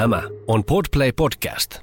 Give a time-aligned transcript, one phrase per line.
[0.00, 1.74] Tämä on Podplay Podcast.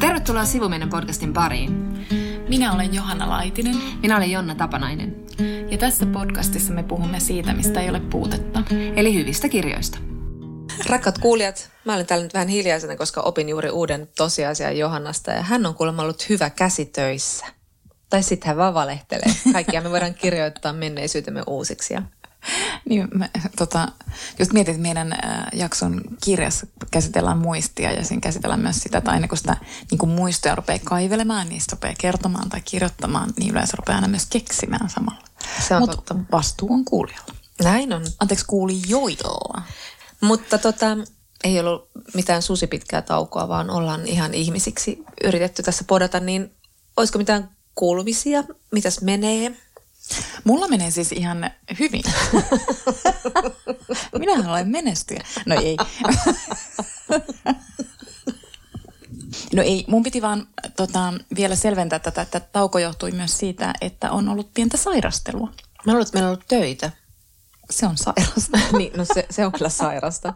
[0.00, 1.92] Tervetuloa Sivumennen podcastin pariin.
[2.48, 5.16] Minä olen Johanna Laitinen Minä olen Jonna Tapanainen,
[5.72, 8.62] ja tässä podcastissa me puhumme siitä, mistä ei ole puutetta.
[8.96, 9.98] eli hyvistä kirjoista.
[10.86, 15.42] Rakkaat kuulijat, mä olen täällä nyt vähän hiljaisena, koska opin juuri uuden tosiasian Johannasta ja
[15.42, 17.46] hän on kuulemma ollut hyvä käsitöissä.
[18.10, 19.34] Tai sitten hän vaan valehtelee.
[19.52, 21.94] Kaikkia me voidaan kirjoittaa menneisyytemme uusiksi.
[21.94, 22.02] Ja
[22.88, 23.88] Niin, mä, tota,
[24.38, 29.10] just mietin, että meidän äh, jakson kirjassa käsitellään muistia ja siinä käsitellään myös sitä, että
[29.10, 29.56] aina kun sitä
[29.90, 34.08] niin kun muistoja rupeaa kaivelemaan, niin sitä rupeaa kertomaan tai kirjoittamaan, niin yleensä rupeaa aina
[34.08, 35.24] myös keksimään samalla.
[35.68, 36.16] Se on Mutta totta.
[36.32, 37.34] vastuu on kuulijalla.
[37.62, 38.02] näin on.
[38.20, 39.62] Anteeksi, kuulijoilla.
[40.20, 40.86] Mutta tota,
[41.44, 46.52] ei ollut mitään susipitkää taukoa, vaan ollaan ihan ihmisiksi yritetty tässä podata, niin
[46.96, 48.44] olisiko mitään kuulumisia?
[48.72, 49.56] Mitäs menee?
[50.44, 52.02] Mulla menee siis ihan hyvin.
[54.18, 55.24] Minä olen menestyjä.
[55.46, 55.76] No ei.
[59.54, 60.46] No ei, mun piti vaan
[60.76, 65.46] tota, vielä selventää tätä, että tauko johtui myös siitä, että on ollut pientä sairastelua.
[65.86, 66.90] Mä luulen, että meillä on ollut töitä.
[67.72, 68.58] Se on sairasta.
[68.78, 70.34] niin, no se, se on kyllä sairasta.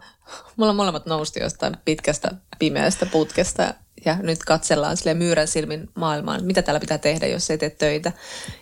[0.56, 6.62] Mulla molemmat nousti jostain pitkästä pimeästä putkesta ja nyt katsellaan sille myyrän silmin maailmaan, mitä
[6.62, 8.12] täällä pitää tehdä, jos ei tee töitä.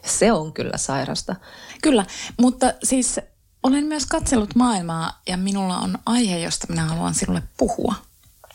[0.03, 1.37] Ja se on kyllä sairasta.
[1.83, 2.07] Kyllä,
[2.39, 3.21] mutta siis
[3.63, 7.95] olen myös katsellut maailmaa ja minulla on aihe, josta minä haluan sinulle puhua.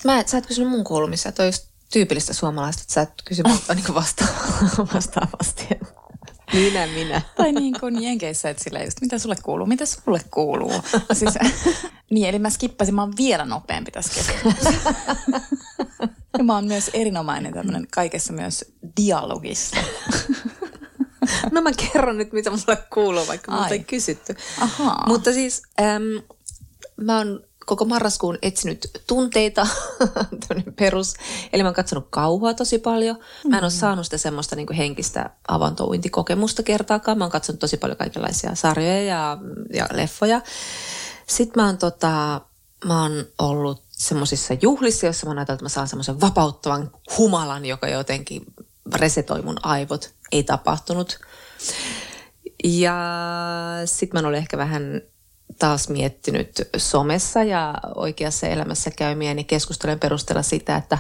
[0.03, 3.73] Mä, sä et kysynyt mun kuulumisia, toi just tyypillistä suomalaista, että sä et kysy multa
[3.73, 4.25] niin vasta,
[4.93, 5.67] vastaavasti.
[6.53, 7.21] Minä, minä.
[7.35, 10.73] Tai niin kuin Jenkeissä, että sillä just, mitä sulle kuuluu, mitä sulle kuuluu.
[11.13, 11.33] Siis,
[12.11, 14.93] niin, eli mä skippasin, mä oon vielä nopeampi tässä keskustelussa.
[16.37, 18.65] Ja mä oon myös erinomainen tämmöinen kaikessa myös
[19.01, 19.77] dialogissa.
[21.51, 24.35] No mä kerron nyt, mitä mulle kuuluu, vaikka multa ei kysytty.
[24.61, 25.03] Ahaa.
[25.07, 26.23] Mutta siis äm,
[27.01, 29.67] mä oon koko marraskuun etsinyt tunteita,
[30.47, 31.13] tämmöinen perus.
[31.53, 33.19] Eli mä oon katsonut kauhua tosi paljon.
[33.47, 37.17] Mä en ole saanut sitä semmoista niin henkistä avantouintikokemusta kertaakaan.
[37.17, 39.37] Mä oon katsonut tosi paljon kaikenlaisia sarjoja ja,
[39.73, 40.41] ja leffoja.
[41.27, 42.41] Sitten mä oon, tota,
[42.85, 47.65] mä oon ollut semmoisissa juhlissa, jossa mä oon ajatellut, että mä saan semmoisen vapauttavan humalan,
[47.65, 48.43] joka jotenkin
[48.95, 50.13] resetoi mun aivot.
[50.31, 51.19] Ei tapahtunut.
[52.63, 52.95] Ja
[53.85, 55.01] sitten mä olen ehkä vähän
[55.59, 60.97] taas miettinyt somessa ja oikeassa elämässä käymiäni keskustelujen perusteella sitä, että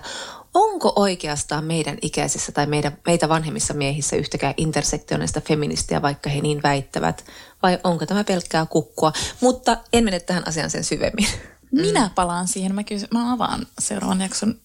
[0.53, 6.63] onko oikeastaan meidän ikäisissä tai meidän, meitä vanhemmissa miehissä yhtäkään intersektionista feministiä, vaikka he niin
[6.63, 7.25] väittävät,
[7.63, 9.13] vai onko tämä pelkkää kukkua.
[9.41, 11.27] Mutta en mene tähän asiaan sen syvemmin.
[11.71, 14.55] Minä palaan siihen, mä, kysyn, mä avaan seuraavan jakson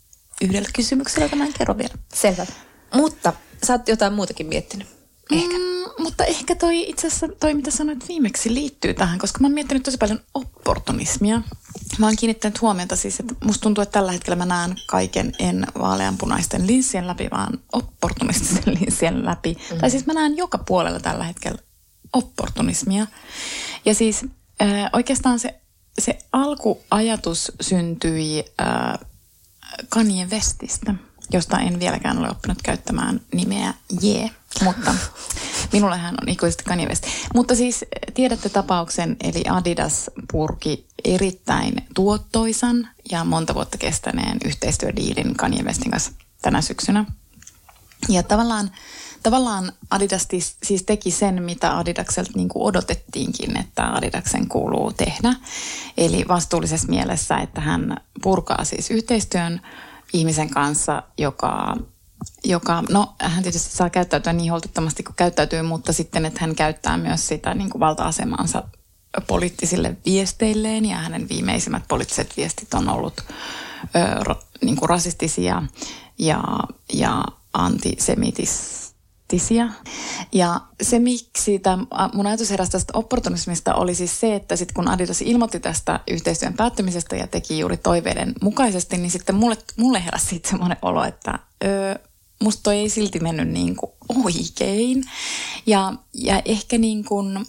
[0.40, 1.94] yhdellä kysymyksellä, jota mä en kerro vielä.
[2.14, 2.46] Selvä.
[2.94, 3.32] Mutta
[3.66, 4.93] sä oot jotain muutakin miettinyt.
[5.32, 5.58] Ehkä.
[5.58, 9.54] Mm, mutta ehkä toi itse asiassa, toi mitä sanoit viimeksi liittyy tähän, koska mä oon
[9.54, 11.42] miettinyt tosi paljon opportunismia.
[11.98, 15.66] Mä oon kiinnittänyt huomiota siis, että musta tuntuu, että tällä hetkellä mä näen kaiken en
[15.78, 19.56] vaaleanpunaisten linssien läpi, vaan opportunistisen linssien läpi.
[19.72, 19.78] Mm.
[19.78, 21.58] Tai siis mä näen joka puolella tällä hetkellä
[22.12, 23.06] opportunismia.
[23.84, 24.24] Ja siis
[24.62, 25.60] äh, oikeastaan se,
[25.98, 28.98] se alkuajatus syntyi äh,
[29.88, 30.94] Kanye Westistä,
[31.32, 34.08] josta en vieläkään ole oppinut käyttämään nimeä J,
[34.62, 34.94] mutta
[35.72, 37.04] minulle hän on ikuisesti Kanye West.
[37.34, 37.84] Mutta siis
[38.14, 46.12] tiedätte tapauksen, eli Adidas purki erittäin tuottoisan ja monta vuotta kestäneen yhteistyödiilin Kanye Westin kanssa
[46.42, 47.04] tänä syksynä.
[48.08, 48.70] Ja tavallaan,
[49.22, 50.28] tavallaan Adidas
[50.62, 55.34] siis teki sen, mitä Adidakselta niin kuin odotettiinkin, että Adidaksen kuuluu tehdä.
[55.96, 59.60] Eli vastuullisessa mielessä, että hän purkaa siis yhteistyön
[60.12, 61.76] ihmisen kanssa, joka,
[62.44, 66.96] joka no hän tietysti saa käyttäytyä niin holtittomasti kuin käyttäytyy, mutta sitten, että hän käyttää
[66.96, 68.62] myös sitä niin kuin valta-asemansa
[69.26, 73.24] poliittisille viesteilleen ja hänen viimeisimmät poliittiset viestit on ollut ö,
[74.24, 75.62] ro, niin kuin rasistisia
[76.18, 76.44] ja,
[76.92, 79.68] ja antisemitistisiä.
[80.32, 81.84] Ja se, miksi tämä
[82.14, 86.54] mun ajatus heräsi tästä opportunismista oli siis se, että sitten kun Adidas ilmoitti tästä yhteistyön
[86.54, 91.38] päättymisestä ja teki juuri toiveiden mukaisesti, niin sitten mulle, mulle heräsi siitä semmoinen olo, että
[91.64, 91.98] ö,
[92.40, 93.92] musta toi ei silti mennyt niin kuin
[94.24, 95.04] oikein.
[95.66, 97.46] Ja, ja ehkä niin kuin,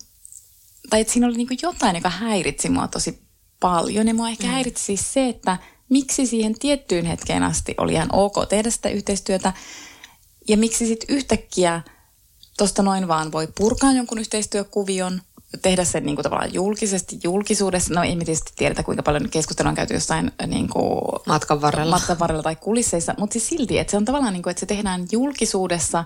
[0.89, 3.25] tai että siinä oli niin kuin jotain, joka häiritsi mua tosi
[3.59, 4.07] paljon.
[4.07, 4.53] Ja mua ehkä mm.
[4.53, 5.57] häiritsi siis se, että
[5.89, 9.53] miksi siihen tiettyyn hetkeen asti oli ihan ok tehdä sitä yhteistyötä.
[10.47, 11.81] Ja miksi sitten yhtäkkiä
[12.57, 15.21] tuosta noin vaan voi purkaa jonkun yhteistyökuvion.
[15.61, 17.93] Tehdä sen niin kuin tavallaan julkisesti julkisuudessa.
[17.93, 21.95] No ei me tietysti tiedetä, kuinka paljon keskustelua on käyty jossain niin kuin, Matkan varrella.
[21.95, 24.65] matkan varrella tai kulisseissa, mutta siis silti, että se on tavallaan niin kuin, että se
[24.65, 26.03] tehdään julkisuudessa,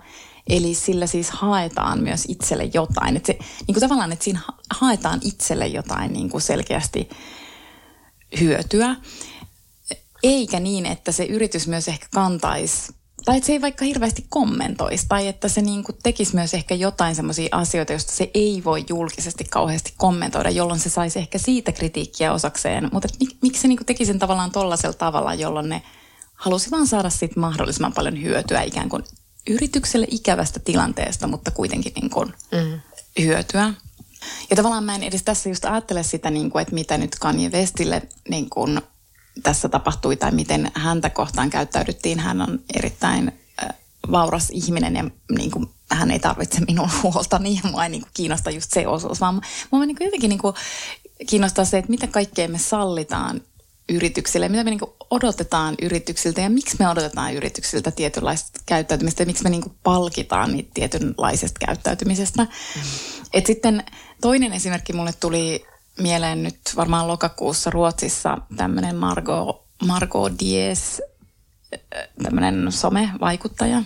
[0.49, 3.17] eli sillä siis haetaan myös itselle jotain.
[3.17, 3.37] Että se,
[3.67, 7.09] niin kuin tavallaan, että siinä ha- haetaan itselle jotain niin kuin selkeästi
[8.39, 8.95] hyötyä,
[10.23, 12.93] eikä niin, että se yritys myös ehkä kantaisi
[13.29, 16.75] tai että se ei vaikka hirveästi kommentoisi, tai että se niin kuin tekisi myös ehkä
[16.75, 21.71] jotain semmoisia asioita, joista se ei voi julkisesti kauheasti kommentoida, jolloin se saisi ehkä siitä
[21.71, 22.89] kritiikkiä osakseen.
[22.91, 25.81] Mutta mik, miksi se niin kuin teki sen tavallaan tollaisella tavalla, jolloin ne
[26.33, 29.03] halusi vaan saada siitä mahdollisimman paljon hyötyä ikään kuin
[29.49, 32.79] yritykselle ikävästä tilanteesta, mutta kuitenkin niin kuin mm.
[33.19, 33.73] hyötyä.
[34.49, 37.49] Ja tavallaan mä en edes tässä just ajattele sitä, niin kuin, että mitä nyt Kanye
[37.49, 38.81] Westille niin kuin
[39.43, 42.19] tässä tapahtui tai miten häntä kohtaan käyttäydyttiin.
[42.19, 43.31] Hän on erittäin
[44.11, 45.03] vauras ihminen ja
[45.37, 48.87] niin kuin, hän ei tarvitse minun huolta, niin mua ei niin kuin, kiinnosta just se
[48.87, 49.41] osuus, vaan
[49.71, 50.55] mua niin kuin, jotenkin niin kuin,
[51.29, 53.41] kiinnostaa se, että mitä kaikkea me sallitaan
[53.89, 59.27] yrityksille, mitä me niin kuin, odotetaan yrityksiltä ja miksi me odotetaan yrityksiltä tietynlaista käyttäytymistä ja
[59.27, 62.43] miksi me niin kuin, palkitaan niitä tietynlaisesta käyttäytymisestä.
[62.43, 62.81] Mm.
[63.33, 63.83] Et sitten
[64.21, 65.65] toinen esimerkki mulle tuli
[65.99, 71.01] mieleen nyt varmaan lokakuussa Ruotsissa tämmöinen Margot, Margot Dies,
[72.23, 73.83] tämmöinen somevaikuttaja.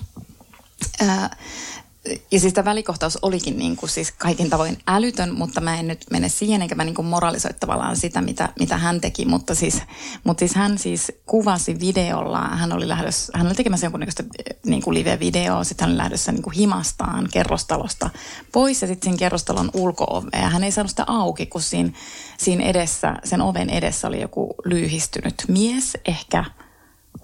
[2.32, 6.06] Ja siis tämä välikohtaus olikin niin kuin siis kaikin tavoin älytön, mutta mä en nyt
[6.12, 9.26] mene siihen, enkä mä niin kuin moralisoi tavallaan sitä, mitä, mitä hän teki.
[9.26, 9.82] Mutta siis,
[10.24, 14.24] mutta siis hän siis kuvasi videolla, hän oli lähdössä, hän oli tekemässä jonkunnäköistä
[14.66, 18.10] niin kuin live-videoa, sitten hän oli lähdössä niin kuin himastaan kerrostalosta
[18.52, 21.92] pois ja sitten siinä kerrostalon ulko ja hän ei saanut sitä auki, kun siinä,
[22.38, 26.46] siinä edessä, sen oven edessä oli joku lyhistynyt mies, ehkä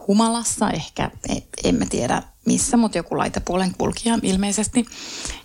[0.08, 1.12] humalassa, ehkä
[1.64, 4.86] emme tiedä missä, mutta joku laitapuolen kulkija ilmeisesti.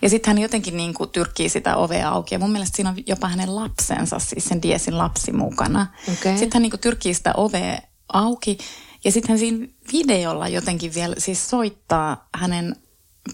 [0.02, 2.96] Ja sitten hän jotenkin niin kuin tyrkkii sitä ovea auki ja mun mielestä siinä on
[3.06, 5.86] jopa hänen lapsensa, siis sen Diesin lapsi mukana.
[6.12, 6.32] Okay.
[6.32, 7.78] Sitten hän niin kuin tyrkkii sitä ovea
[8.12, 8.58] auki
[9.04, 12.76] ja sitten hän siinä videolla jotenkin vielä siis soittaa hänen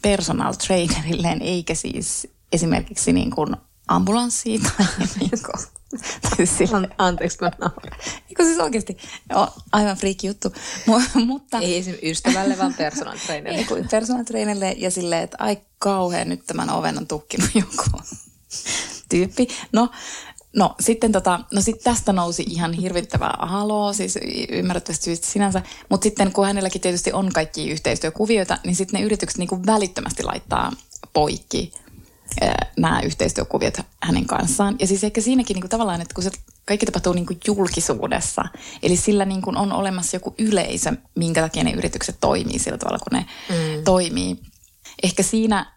[0.03, 3.57] personal trainerilleen, eikä siis esimerkiksi niin kuin
[3.89, 4.87] ambulanssiin tai
[5.21, 5.80] niin kuin
[6.45, 7.99] Siis An- anteeksi, mä nauran.
[8.29, 8.97] Eikö siis oikeasti?
[9.31, 10.53] Joo, aivan friikki juttu.
[11.27, 11.59] mutta...
[11.59, 13.77] Ei esimerkiksi ystävälle, vaan personal trainerille.
[13.77, 18.01] Ei, personal trainerille ja silleen, että ai kauhean, nyt tämän oven on tukkinut joku
[19.09, 19.49] tyyppi.
[19.73, 19.89] No,
[20.57, 26.05] No sitten tota, no sit tästä nousi ihan hirvittävää haloo, siis ymmärrettävästi syystä sinänsä, mutta
[26.05, 30.73] sitten kun hänelläkin tietysti on kaikki yhteistyökuvioita, niin sitten ne yritykset niinku välittömästi laittaa
[31.13, 31.73] poikki
[32.77, 34.77] nämä yhteistyökuviot hänen kanssaan.
[34.79, 36.31] Ja siis ehkä siinäkin niin kuin tavallaan, että kun se
[36.65, 38.45] kaikki tapahtuu niin kuin julkisuudessa,
[38.83, 42.99] eli sillä niin kuin on olemassa joku yleisö, minkä takia ne yritykset toimii sillä tavalla,
[42.99, 43.85] kun ne mm.
[43.85, 44.41] toimii.
[45.03, 45.73] Ehkä siinä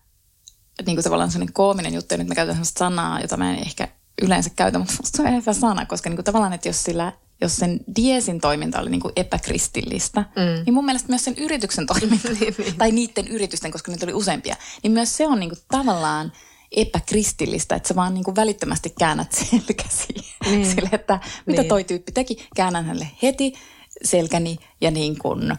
[0.86, 3.60] niin kuin tavallaan sellainen koominen juttu, ja nyt mä käytän sellaista sanaa, jota mä en
[3.60, 3.88] ehkä
[4.22, 7.14] yleensä käytä, mutta musta se on hyvä sana, koska niin kuin tavallaan, että jos sillä
[7.44, 10.64] jos sen Diesin toiminta oli niin kuin epäkristillistä, mm.
[10.66, 12.76] niin mun mielestä myös sen yrityksen toiminta, niin, niin.
[12.78, 16.32] tai niiden yritysten, koska niitä oli useampia, niin myös se on niin kuin tavallaan
[16.72, 20.14] epäkristillistä, että sä vaan niin kuin välittömästi käännät selkäsi
[20.46, 20.66] niin.
[20.66, 21.70] sille, että mitä niin.
[21.70, 23.54] toi tyyppi teki, käännän hänelle heti
[24.04, 25.58] selkäni ja niin kuin,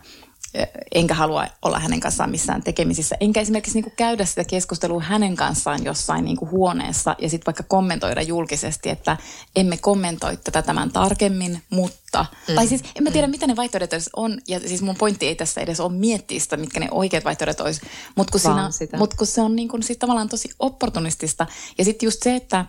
[0.94, 3.16] enkä halua olla hänen kanssaan missään tekemisissä.
[3.20, 7.46] Enkä esimerkiksi niin kuin käydä sitä keskustelua hänen kanssaan jossain niin kuin huoneessa ja sitten
[7.46, 9.16] vaikka kommentoida julkisesti, että
[9.56, 12.26] emme kommentoi tätä tämän tarkemmin, mutta...
[12.48, 12.54] Mm.
[12.54, 13.30] Tai siis en mä tiedä, mm.
[13.30, 14.38] mitä ne vaihtoehdot on.
[14.48, 17.80] Ja siis mun pointti ei tässä edes ole miettiä sitä, mitkä ne oikeat vaihtoehdot olisi.
[18.14, 21.46] Mutta kun, siinä, mut kun se on niin kuin, siis tavallaan tosi opportunistista.
[21.78, 22.64] Ja sitten just se, että,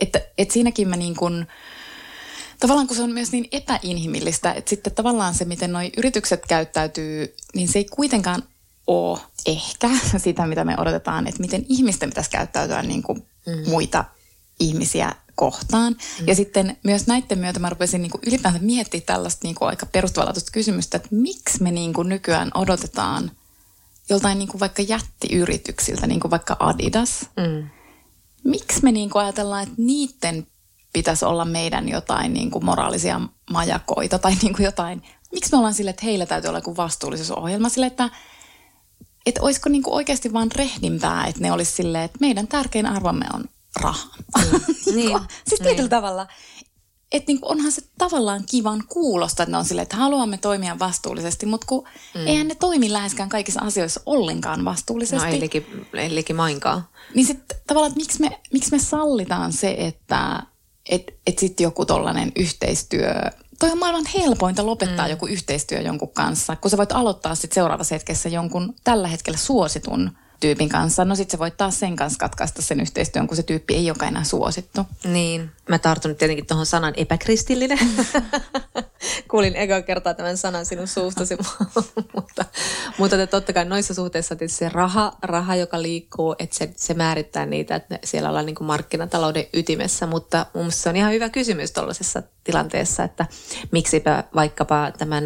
[0.00, 1.46] että, että siinäkin mä niin kuin,
[2.60, 7.34] tavallaan kun se on myös niin epäinhimillistä, että sitten tavallaan se, miten nuo yritykset käyttäytyy,
[7.54, 8.42] niin se ei kuitenkaan
[8.86, 13.70] ole ehkä sitä, mitä me odotetaan, että miten ihmisten pitäisi käyttäytyä niin kuin mm.
[13.70, 14.04] muita
[14.60, 15.92] ihmisiä kohtaan.
[15.92, 16.28] Mm.
[16.28, 19.86] Ja sitten myös näiden myötä mä rupesin niin kuin ylipäänsä miettimään tällaista niin kuin aika
[19.86, 23.30] perustavanlaatuista kysymystä, että miksi me niin kuin nykyään odotetaan
[24.08, 27.20] joltain niin kuin vaikka jättiyrityksiltä, niin kuin vaikka Adidas.
[27.36, 27.68] Mm.
[28.44, 30.46] Miksi me niin kuin ajatellaan, että niiden
[30.92, 35.02] pitäisi olla meidän jotain niin kuin moraalisia majakoita tai niin kuin jotain.
[35.32, 38.10] Miksi me ollaan sille, että heillä täytyy olla joku vastuullisuusohjelma sille, että
[39.26, 43.26] että olisiko niin kuin oikeasti vaan rehdimpää, että ne olisi silleen, että meidän tärkein arvomme
[43.34, 43.44] on
[43.80, 44.08] raha.
[44.38, 44.60] Mm.
[44.96, 45.18] niin.
[45.48, 45.90] siis tietyllä niin.
[45.90, 46.26] tavalla.
[47.12, 51.46] Että niin onhan se tavallaan kivan kuulosta, että ne on silleen, että haluamme toimia vastuullisesti,
[51.46, 52.26] mutta kun mm.
[52.26, 55.26] eihän ne toimi läheskään kaikissa asioissa ollenkaan vastuullisesti.
[55.26, 55.32] No
[55.92, 56.88] ei liki mainkaan.
[57.14, 60.42] Niin sitten tavallaan, että miksi me, miksi me sallitaan se, että
[60.88, 63.14] että et sitten joku tollainen yhteistyö,
[63.58, 65.10] toi on maailman helpointa lopettaa mm.
[65.10, 70.10] joku yhteistyö jonkun kanssa, kun sä voit aloittaa sitten seuraavassa hetkessä jonkun tällä hetkellä suositun
[70.40, 71.04] tyypin kanssa.
[71.04, 74.08] No sit sä voit taas sen kanssa katkaista sen yhteistyön, kun se tyyppi ei olekaan
[74.08, 74.86] enää suosittu.
[75.04, 77.78] Niin, mä tartun nyt tietenkin tuohon sanan epäkristillinen.
[79.30, 81.36] Kuulin eka kertaa tämän sanan sinun suustasi,
[82.14, 82.44] mutta,
[82.98, 87.46] mutta totta kai noissa suhteissa tietysti se raha, raha joka liikkuu, että se, se määrittää
[87.46, 91.72] niitä, että siellä ollaan niin kuin markkinatalouden ytimessä, mutta mun se on ihan hyvä kysymys
[91.72, 93.26] tuollaisessa tilanteessa, että
[93.72, 95.24] miksipä vaikkapa tämän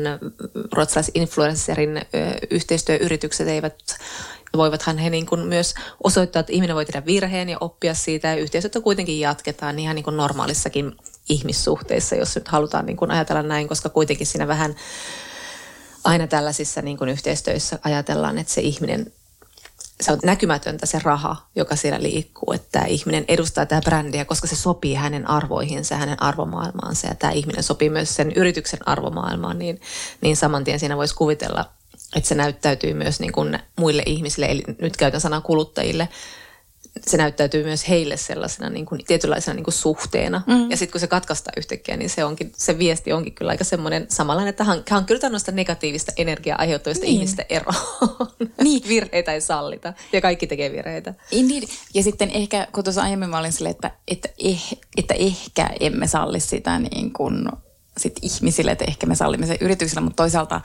[0.72, 2.02] ruotsalaisinfluencerin
[2.50, 3.74] yhteistyöyritykset eivät
[4.56, 8.34] voivathan he niin kuin myös osoittaa, että ihminen voi tehdä virheen ja oppia siitä ja
[8.34, 10.96] yhteisötä kuitenkin jatketaan ihan niin kuin normaalissakin
[11.28, 14.76] ihmissuhteissa, jos nyt halutaan niin kuin ajatella näin, koska kuitenkin siinä vähän
[16.04, 19.12] aina tällaisissa niin kuin yhteistöissä ajatellaan, että se ihminen
[20.00, 24.46] se on näkymätöntä se raha, joka siellä liikkuu, että tämä ihminen edustaa tämä brändiä, koska
[24.46, 29.80] se sopii hänen arvoihinsa, hänen arvomaailmaansa ja tämä ihminen sopii myös sen yrityksen arvomaailmaan, niin,
[30.20, 31.64] niin saman tien siinä voisi kuvitella,
[32.16, 36.08] että se näyttäytyy myös niin kuin muille ihmisille, eli nyt käytän sanaa kuluttajille,
[37.06, 40.42] se näyttäytyy myös heille sellaisena niin kuin, tietynlaisena niin kuin suhteena.
[40.46, 40.70] Mm.
[40.70, 44.06] Ja sitten kun se katkaistaan yhtäkkiä, niin se, onkin, se viesti onkin kyllä aika semmoinen
[44.08, 47.14] samanlainen, että hän, hän kyllä noista negatiivista energiaa aiheuttavista niin.
[47.14, 47.74] ihmistä eroon.
[48.62, 48.82] Niin.
[48.88, 51.14] Virheitä ei sallita ja kaikki tekee virheitä.
[51.30, 51.62] Indeed.
[51.94, 56.06] Ja sitten ehkä, kun tuossa aiemmin mä olin silleen, että, että, eh, että ehkä emme
[56.06, 57.48] salli sitä niin kuin
[57.98, 60.60] sit ihmisille, että ehkä me sallimme sen yrityksille, mutta toisaalta,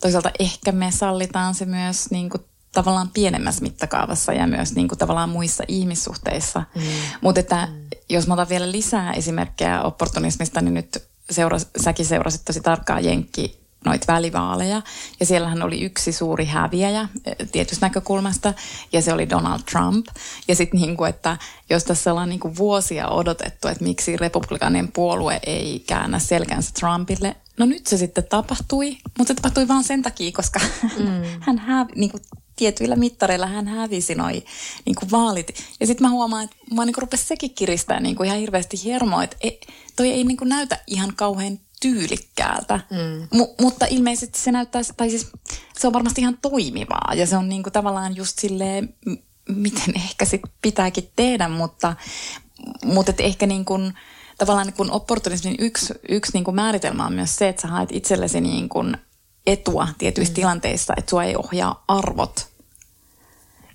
[0.00, 4.98] toisaalta ehkä me sallitaan se myös niin kuin tavallaan pienemmässä mittakaavassa ja myös niin kuin
[4.98, 6.62] tavallaan muissa ihmissuhteissa.
[6.74, 6.82] Mm.
[7.20, 7.88] Mutta että mm.
[8.08, 13.60] jos mä otan vielä lisää esimerkkejä opportunismista, niin nyt seuras, säkin seurasit tosi tarkkaan Jenkki
[13.84, 14.82] noita välivaaleja.
[15.20, 18.54] Ja siellähän oli yksi suuri häviäjä eh, tietystä näkökulmasta,
[18.92, 20.06] ja se oli Donald Trump.
[20.48, 21.36] Ja sitten niin kuin, että
[21.70, 27.36] jos tässä ollaan niin kuin vuosia odotettu, että miksi republikaanien puolue ei käännä selkänsä Trumpille,
[27.60, 30.60] no nyt se sitten tapahtui, mutta se tapahtui vain sen takia, koska
[30.98, 31.22] mm.
[31.46, 32.22] hän hävi, niin kuin
[32.56, 34.44] tietyillä mittareilla hän hävisi noi
[34.86, 35.64] niin kuin vaalit.
[35.80, 39.24] Ja sitten mä huomaan, että mä niin rupesi sekin kiristää niin kuin ihan hirveästi hermoa,
[39.24, 39.60] että ei,
[39.96, 43.38] toi ei niin kuin näytä ihan kauhean tyylikkäältä, mm.
[43.38, 45.28] M- mutta ilmeisesti se näyttää, tai siis
[45.78, 48.94] se on varmasti ihan toimivaa ja se on niin kuin tavallaan just silleen,
[49.48, 51.96] miten ehkä sit pitääkin tehdä, mutta,
[52.84, 53.94] mutta et ehkä niin kuin,
[54.40, 57.88] tavallaan niin kuin opportunismin yksi, yksi niin kuin määritelmä on myös se, että sä haet
[57.92, 58.96] itsellesi niin kuin
[59.46, 60.34] etua tietyissä mm.
[60.34, 62.50] tilanteissa, että sua ei ohjaa arvot,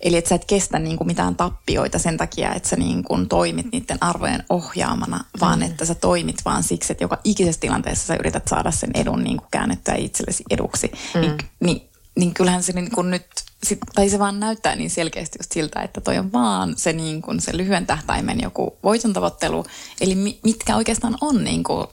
[0.01, 3.29] Eli että sä et kestä niin kuin mitään tappioita sen takia, että sä niin kuin
[3.29, 5.65] toimit niiden arvojen ohjaamana, vaan mm.
[5.65, 9.37] että sä toimit vaan siksi, että joka ikisessä tilanteessa sä yrität saada sen edun niin
[9.37, 10.91] kuin käännettyä itsellesi eduksi.
[11.15, 11.21] Mm.
[11.21, 13.25] Niin, niin, niin kyllähän se niin kuin nyt,
[13.63, 17.21] sit, tai se vaan näyttää niin selkeästi just siltä, että toi on vaan se, niin
[17.21, 19.65] kuin se lyhyen tähtäimen joku voiton tavoittelu.
[20.01, 21.87] Eli mi, mitkä oikeastaan on niin kuin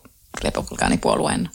[0.45, 1.51] republikaanipuolueen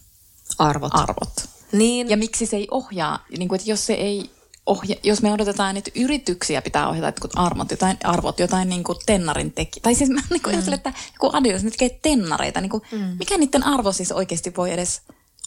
[0.60, 0.92] arvot.
[0.96, 1.50] arvot.
[1.72, 2.10] Niin.
[2.10, 4.30] Ja miksi se ei ohjaa, niin kuin, että jos se ei
[4.66, 8.98] ohja, jos me odotetaan, että yrityksiä pitää ohjata että arvot, jotain, arvot, jotain niin kuin
[9.06, 9.80] tennarin teki.
[9.80, 10.58] Tai siis mä niin kuin mm.
[10.58, 13.16] ajattelen, että joku Adidas nyt tekee tennareita, niin kuin, mm.
[13.20, 15.02] mikä niiden arvo siis oikeasti voi edes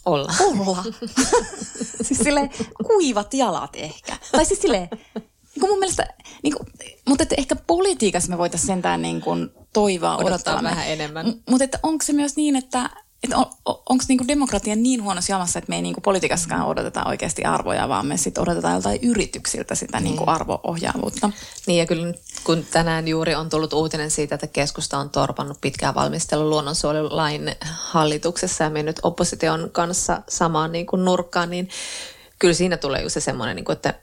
[0.07, 0.33] olla?
[0.41, 0.85] Olla.
[2.07, 2.51] siis silleen
[2.87, 4.17] kuivat jalat ehkä.
[4.33, 6.09] Tai siis silleen, niin kuin mun mielestä,
[6.43, 6.67] niin kuin,
[7.09, 11.27] mutta että ehkä politiikassa me voitaisiin sentään niin kuin toivoa odottaa, odottaa vähän enemmän.
[11.29, 12.91] M- mutta että onko se myös niin, että
[13.23, 17.45] että on, onko niinku demokratia niin huonossa jamassa, että me ei niinku politiikassakaan odoteta oikeasti
[17.45, 20.05] arvoja, vaan me sitten odotetaan joltain yrityksiltä sitä niin.
[20.05, 21.31] niinku arvo-ohjaavuutta.
[21.67, 25.95] Niin ja kyllä kun tänään juuri on tullut uutinen siitä, että keskusta on torpannut pitkään
[25.95, 31.69] valmistelun luonnonsuojelulain hallituksessa ja mennyt opposition kanssa samaan niin kuin nurkkaan, niin
[32.39, 33.95] kyllä siinä tulee just se semmoinen, niin kuin, että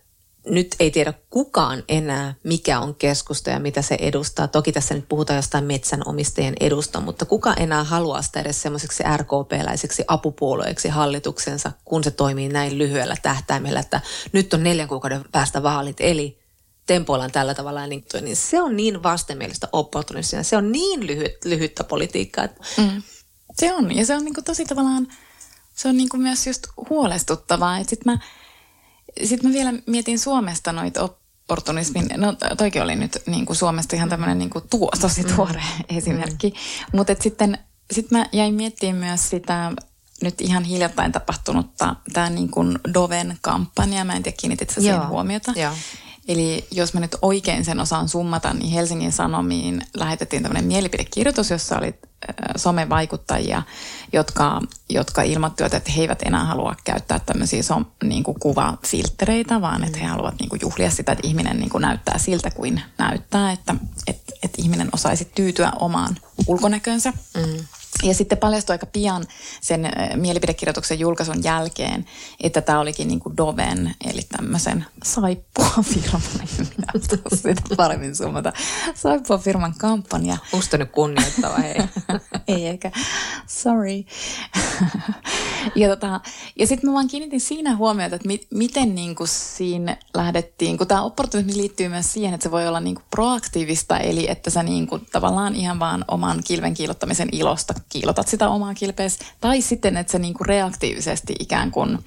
[0.46, 4.48] nyt ei tiedä kukaan enää, mikä on keskusta ja mitä se edustaa.
[4.48, 10.03] Toki tässä nyt puhutaan jostain metsänomistajien edusta, mutta kuka enää haluaa sitä edes semmoiseksi RKP-läiseksi
[10.08, 14.01] apupuolueeksi hallituksensa, kun se toimii näin lyhyellä tähtäimellä, että
[14.32, 16.47] nyt on neljän kuukauden päästä vaalit, eli
[16.88, 20.44] tempoillaan tällä tavalla, niin, niin se on niin vastenmielistä opportunistia.
[20.44, 22.44] Se on niin lyhyt, lyhyttä politiikkaa.
[22.44, 22.63] Että...
[22.77, 23.01] Mm.
[23.56, 25.08] Se on, ja se on niin kuin tosi tavallaan,
[25.75, 27.77] se on niin kuin myös just huolestuttavaa.
[27.77, 28.17] Että sit mä,
[29.24, 34.10] sitten mä vielä mietin Suomesta noita opportunismin, no toikin oli nyt niin kuin Suomesta ihan
[34.10, 35.36] tämmöinen niin tuo, tosi mm.
[35.36, 35.98] tuore mm.
[35.98, 36.98] esimerkki, mm.
[36.98, 37.58] mutta sitten
[37.91, 39.72] sit mä jäin miettimään myös sitä
[40.22, 45.08] nyt ihan hiljattain tapahtunutta, tämä niin kuin Doven kampanja, mä en tiedä kiinnitit sä siihen
[45.08, 45.53] huomiota.
[45.56, 45.74] Joo.
[46.27, 51.77] Eli jos mä nyt oikein sen osaan summata, niin Helsingin Sanomiin lähetettiin tämmöinen mielipidekirjoitus, jossa
[51.77, 51.93] oli
[52.55, 53.63] somevaikuttajia,
[54.13, 59.84] jotka, jotka ilmoittivat, että he eivät enää halua käyttää tämmöisiä som, niin kuin kuvafiltreitä, vaan
[59.84, 63.51] että he haluavat niin kuin juhlia sitä, että ihminen niin kuin näyttää siltä kuin näyttää,
[63.51, 63.75] että,
[64.07, 66.15] että, että ihminen osaisi tyytyä omaan
[66.48, 67.12] ulkonäkönsä.
[67.12, 67.65] Mm.
[68.04, 69.24] Ja sitten paljastui aika pian
[69.62, 72.06] sen mielipidekirjoituksen julkaisun jälkeen,
[72.44, 76.22] että tämä olikin niin kuin Doven, eli tämmöisen saippua-firman,
[77.36, 78.54] sitä paremmin summata,
[78.96, 80.38] saippua-firman kampanja.
[80.54, 81.75] Musta nyt kunnioittava, hei.
[82.56, 82.92] Ei eikä,
[83.48, 84.04] sorry.
[85.75, 86.22] ja tota,
[86.60, 90.88] ja sitten mä vaan kiinnitin siinä huomiota, että mi- miten niin kuin siinä lähdettiin, kun
[90.88, 94.63] tämä opportunismi liittyy myös siihen, että se voi olla niin kuin proaktiivista, eli että sä
[94.63, 99.98] niin kuin tavallaan ihan vaan oman kilven kiilottamisen ilosta kiilotat sitä omaa kilpeäsi, tai sitten,
[99.98, 102.00] että sä niin kuin reaktiivisesti ikään kuin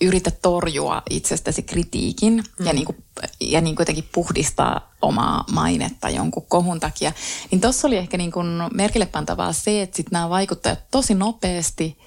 [0.00, 2.66] yritä torjua itsestäsi kritiikin mm.
[2.66, 3.04] ja, niin kuin,
[3.40, 7.12] ja niin kuin jotenkin puhdistaa omaa mainetta jonkun kohun takia.
[7.50, 11.98] Niin tuossa oli ehkä niin kuin merkille pantavaa se, että sit nämä vaikuttajat tosi nopeasti,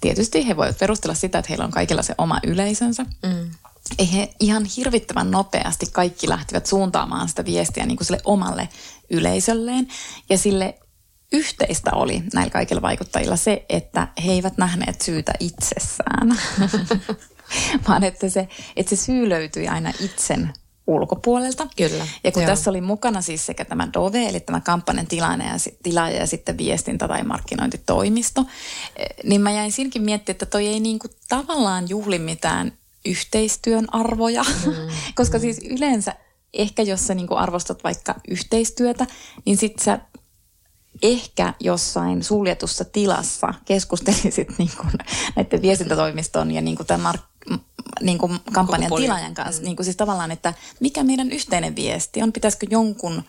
[0.00, 3.02] tietysti he voivat perustella sitä, että heillä on kaikilla se oma yleisönsä.
[3.22, 3.50] Mm.
[3.98, 8.68] Ei he ihan hirvittävän nopeasti kaikki lähtivät suuntaamaan sitä viestiä niin kuin sille omalle
[9.10, 9.88] yleisölleen
[10.30, 10.78] ja sille
[11.32, 16.38] yhteistä oli näillä kaikilla vaikuttajilla se, että he eivät nähneet syytä itsessään,
[17.88, 20.52] vaan että se, että se syy löytyi aina itsen
[20.86, 21.66] ulkopuolelta.
[21.76, 22.06] Kyllä.
[22.24, 22.50] Ja kun Joo.
[22.50, 26.58] tässä oli mukana siis sekä tämä Dove, eli tämä kampanjan tilaaja ja, tilaaja ja sitten
[26.58, 28.44] viestintä- tai markkinointitoimisto,
[28.96, 32.72] eh, niin mä jäin siinäkin miettimään, että toi ei niinku tavallaan juhli mitään
[33.04, 34.72] yhteistyön arvoja, mm.
[35.14, 36.14] koska siis yleensä
[36.52, 39.06] ehkä jos sä niinku arvostat vaikka yhteistyötä,
[39.44, 39.98] niin sit sä
[41.02, 44.92] ehkä jossain suljetussa tilassa keskustelisit niin kuin
[45.36, 47.60] näiden viestintätoimiston ja niin kuin tämän mark-
[48.00, 49.62] niin kuin kampanjan tilaajan kanssa.
[49.62, 53.22] Niin kuin siis tavallaan, että mikä meidän yhteinen viesti on, pitäisikö jonkun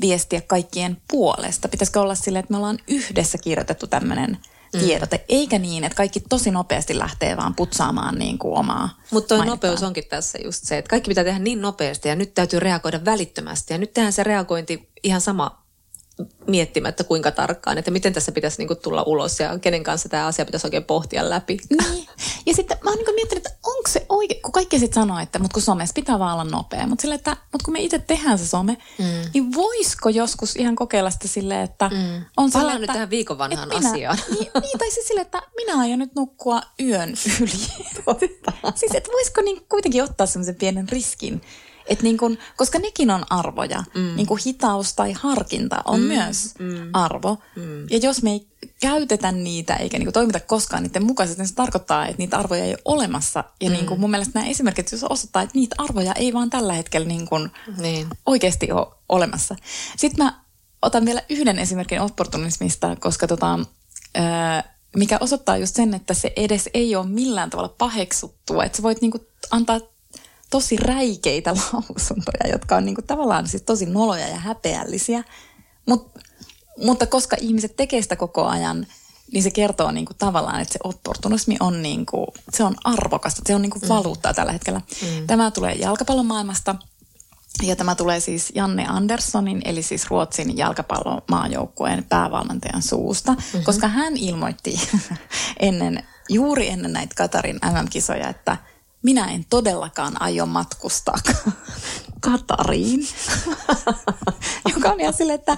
[0.00, 1.68] viestiä kaikkien puolesta?
[1.68, 4.38] Pitäisikö olla silleen, että me ollaan yhdessä kirjoitettu tämmöinen
[4.78, 9.44] tiedote, eikä niin, että kaikki tosi nopeasti lähtee vaan putsaamaan niin kuin omaa Mutta tuo
[9.44, 13.04] nopeus onkin tässä just se, että kaikki pitää tehdä niin nopeasti ja nyt täytyy reagoida
[13.04, 13.74] välittömästi.
[13.74, 15.67] Ja nyt tehdään se reagointi ihan sama
[16.46, 20.44] miettimättä kuinka tarkkaan, että miten tässä pitäisi niinku tulla ulos ja kenen kanssa tämä asia
[20.44, 21.58] pitäisi oikein pohtia läpi.
[21.70, 22.08] Niin.
[22.46, 25.38] Ja sitten mä oon niin miettinyt, että onko se oikein, kun kaikki sitten sanoo, että
[25.38, 28.38] mut kun somessa pitää vaan olla nopea, mutta sille, että mut kun me itse tehdään
[28.38, 29.04] se some, mm.
[29.34, 32.24] niin voisiko joskus ihan kokeilla sitä silleen, että mm.
[32.36, 34.18] on Palaan sille, nyt että, tähän viikon vanhaan minä, asiaan.
[34.30, 37.50] Niin, niin, tai siis silleen, että minä aion nyt nukkua yön yli.
[38.74, 41.40] siis että voisiko niin kuitenkin ottaa semmoisen pienen riskin,
[41.88, 44.16] et niin kun, koska nekin on arvoja, mm.
[44.16, 46.06] niin kuin hitaus tai harkinta on mm.
[46.06, 46.90] myös mm.
[46.92, 47.38] arvo.
[47.56, 47.86] Mm.
[47.90, 48.46] Ja jos me ei
[48.80, 52.64] käytetä niitä eikä niin kuin toimita koskaan niiden mukaisesti, niin se tarkoittaa, että niitä arvoja
[52.64, 53.44] ei ole olemassa.
[53.60, 53.72] Ja mm.
[53.72, 57.08] niin kuin mun mielestä nämä esimerkit jos osoittaa, että niitä arvoja ei vaan tällä hetkellä
[57.08, 58.06] niin kuin Niin.
[58.26, 59.56] oikeasti ole olemassa.
[59.96, 60.44] Sitten mä
[60.82, 63.58] otan vielä yhden esimerkin opportunismista, koska tota,
[64.96, 68.64] mikä osoittaa just sen, että se edes ei ole millään tavalla paheksuttua.
[68.64, 69.18] Että sä voit niinku
[69.50, 69.80] antaa
[70.50, 75.24] tosi räikeitä lausuntoja, jotka on niinku tavallaan siis tosi noloja ja häpeällisiä.
[75.86, 76.10] Mut,
[76.84, 78.86] mutta koska ihmiset tekee sitä koko ajan,
[79.32, 83.62] niin se kertoo niinku tavallaan, että se opportunismi on, niinku, se on arvokasta, se on
[83.62, 84.80] niinku valuuttaa tällä hetkellä.
[85.02, 85.26] Mm.
[85.26, 86.74] Tämä tulee jalkapallomaailmasta.
[87.62, 93.64] Ja tämä tulee siis Janne Anderssonin, eli siis Ruotsin jalkapallomaajoukkueen päävalmentajan suusta, mm-hmm.
[93.64, 94.80] koska hän ilmoitti
[95.60, 98.56] ennen, juuri ennen näitä Katarin MM-kisoja, että
[99.02, 101.18] minä en todellakaan aio matkustaa
[102.20, 103.08] Katariin.
[104.74, 105.56] Joka on ihan silleen, että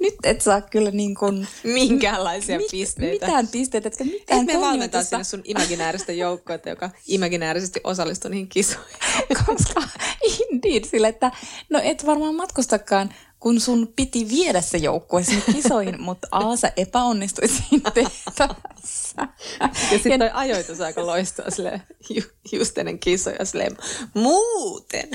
[0.00, 3.26] nyt et saa kyllä niin kuin, Minkäänlaisia mi- pisteitä.
[3.26, 8.48] mitään pisteitä, etkä mitään Eihän me valmentaa sinne sun imaginääristä joukkoa, joka imaginäärisesti osallistuu niihin
[8.48, 8.96] kisoihin.
[9.46, 9.82] koska
[10.50, 11.30] indeed sille, että
[11.70, 16.72] no et varmaan matkustakaan, kun sun piti viedä se joukkue sinne kisoihin, mutta A, sä
[16.76, 19.28] epäonnistuit siinä tehtävässä.
[19.92, 23.76] Ja sitten toi ajoitus aika loistaa silleen, ju, just ennen kisoja silleen,
[24.14, 25.08] muuten.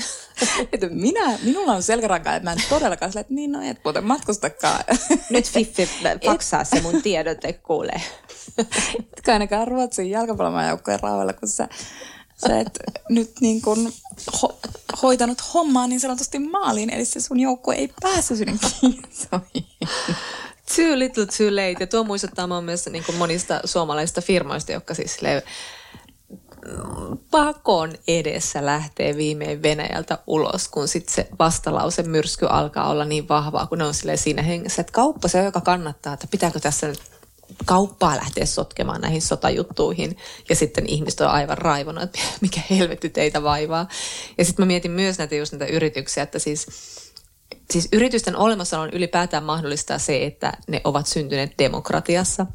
[0.72, 4.04] Että minä, minulla on selkärankaa, että mä en todellakaan sille, että niin no et muuten
[4.04, 4.84] matkustakaan.
[5.30, 5.88] Nyt Fiffi
[6.26, 8.02] faksaa se mun tiedote kuulee.
[9.12, 11.68] Etkä ainakaan Ruotsin jalkapallomaajoukkojen rauhalla, kun sä,
[12.46, 13.92] sä et nyt niin kuin
[14.42, 14.58] ho,
[15.02, 18.58] hoitanut hommaa niin sanotusti maaliin, eli se sun joukkue ei päässyt sinne.
[20.76, 21.76] Too little too late.
[21.80, 25.18] Ja tuo muistuttaa mua myös niin kuin monista suomalaisista firmoista, jotka siis
[27.30, 33.66] pakon edessä lähtee viimein Venäjältä ulos, kun sitten se vastalause myrsky alkaa olla niin vahvaa,
[33.66, 37.00] kun ne on siinä hengessä, että kauppa se on, joka kannattaa, että pitääkö tässä nyt
[37.64, 40.16] kauppaa lähteä sotkemaan näihin sotajuttuihin.
[40.48, 43.88] Ja sitten ihmiset on aivan raivona, että mikä helvetti teitä vaivaa.
[44.38, 46.66] Ja sitten mä mietin myös näitä just näitä yrityksiä, että siis
[47.70, 52.46] siis yritysten olemassaolon ylipäätään mahdollistaa se, että ne ovat syntyneet demokratiassa.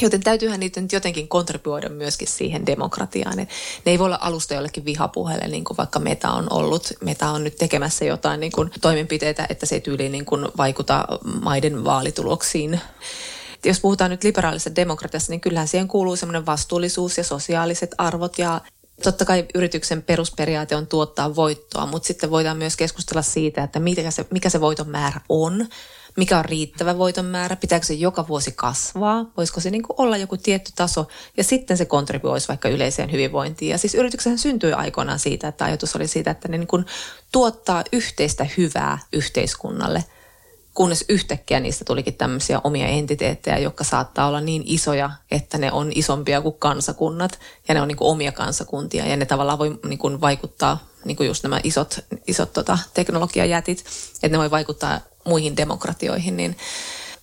[0.00, 3.36] Joten täytyyhän niitä nyt jotenkin kontribuoida myöskin siihen demokratiaan.
[3.36, 3.48] Ne
[3.86, 6.92] ei voi olla alusta jollekin vihapuheelle, niin kuin vaikka Meta on ollut.
[7.00, 11.04] Meta on nyt tekemässä jotain niin kuin toimenpiteitä, että se ei tyyliin niin kuin vaikuta
[11.42, 12.80] maiden vaalituloksiin.
[13.64, 18.60] Jos puhutaan nyt liberaalisesta demokratiasta, niin kyllähän siihen kuuluu semmoinen vastuullisuus ja sosiaaliset arvot ja
[19.02, 24.10] Totta kai yrityksen perusperiaate on tuottaa voittoa, mutta sitten voidaan myös keskustella siitä, että mikä
[24.10, 25.66] se, mikä se voiton määrä on,
[26.16, 30.36] mikä on riittävä voiton määrä, pitääkö se joka vuosi kasvaa, voisiko se niin olla joku
[30.36, 33.70] tietty taso ja sitten se kontribuoisi vaikka yleiseen hyvinvointiin.
[33.70, 36.86] Ja siis yrityksen syntyi aikoinaan siitä, että ajatus oli siitä, että ne niin kuin
[37.32, 40.04] tuottaa yhteistä hyvää yhteiskunnalle–
[40.74, 45.92] kunnes yhtäkkiä niistä tulikin tämmöisiä omia entiteettejä, jotka saattaa olla niin isoja, että ne on
[45.94, 49.98] isompia kuin kansakunnat ja ne on niin kuin omia kansakuntia ja ne tavallaan voi niin
[49.98, 55.56] kuin vaikuttaa, niin kuin just nämä isot, isot tota, teknologiajätit, että ne voi vaikuttaa muihin
[55.56, 56.56] demokratioihin, niin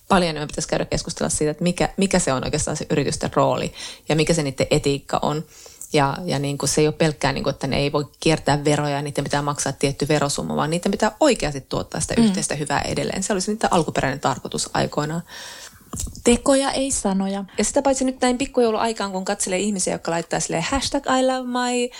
[0.08, 3.72] paljon enemmän pitäisi käydä keskustella siitä, että mikä, mikä se on oikeastaan se yritysten rooli
[4.08, 5.44] ja mikä se niiden etiikka on.
[5.92, 8.64] Ja, ja niin kuin se ei ole pelkkää, niin kuin, että ne ei voi kiertää
[8.64, 12.24] veroja ja niiden pitää maksaa tietty verosumma, vaan niiden pitää oikeasti tuottaa sitä mm.
[12.24, 13.22] yhteistä hyvää edelleen.
[13.22, 15.22] Se olisi niiden alkuperäinen tarkoitus aikoinaan.
[16.24, 17.44] Tekoja, ei sanoja.
[17.58, 21.48] Ja sitä paitsi nyt näin pikkujouluaikaan, kun katselee ihmisiä, jotka laittaa silleen hashtag I love
[21.48, 21.90] my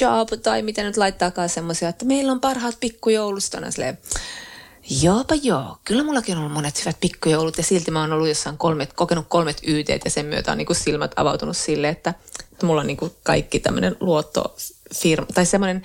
[0.00, 3.98] job, tai miten nyt laittaakaan semmoisia, että meillä on parhaat pikkujoulusta, on silleen,
[4.90, 8.58] Joopa joo, kyllä mullakin on ollut monet hyvät pikkujoulut ja silti mä oon ollut jossain
[8.58, 12.14] kolmet, kokenut kolmet YT ja sen myötä on niin kuin silmät avautunut sille, että
[12.52, 15.82] että mulla on niin kuin kaikki tämmöinen luottofirma, tai semmoinen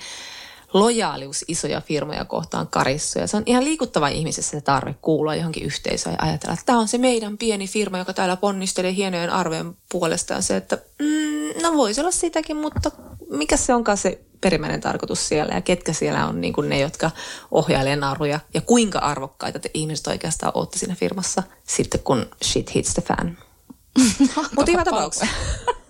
[0.72, 3.18] lojaalius isoja firmoja kohtaan karissu.
[3.18, 6.78] Ja se on ihan liikuttava ihmisessä se tarve kuulua johonkin yhteisöön ja ajatella, että tämä
[6.78, 10.42] on se meidän pieni firma, joka täällä ponnistelee hienojen arvojen puolestaan.
[10.42, 12.90] Se, että mm, no voisi olla sitäkin, mutta
[13.36, 17.10] mikä se onkaan se perimmäinen tarkoitus siellä ja ketkä siellä on niin kuin ne, jotka
[17.50, 22.94] ohjailee naruja ja kuinka arvokkaita te ihmiset oikeastaan olette siinä firmassa sitten, kun shit hits
[22.94, 23.38] the fan.
[24.56, 25.26] Mutta ihan tapauksessa.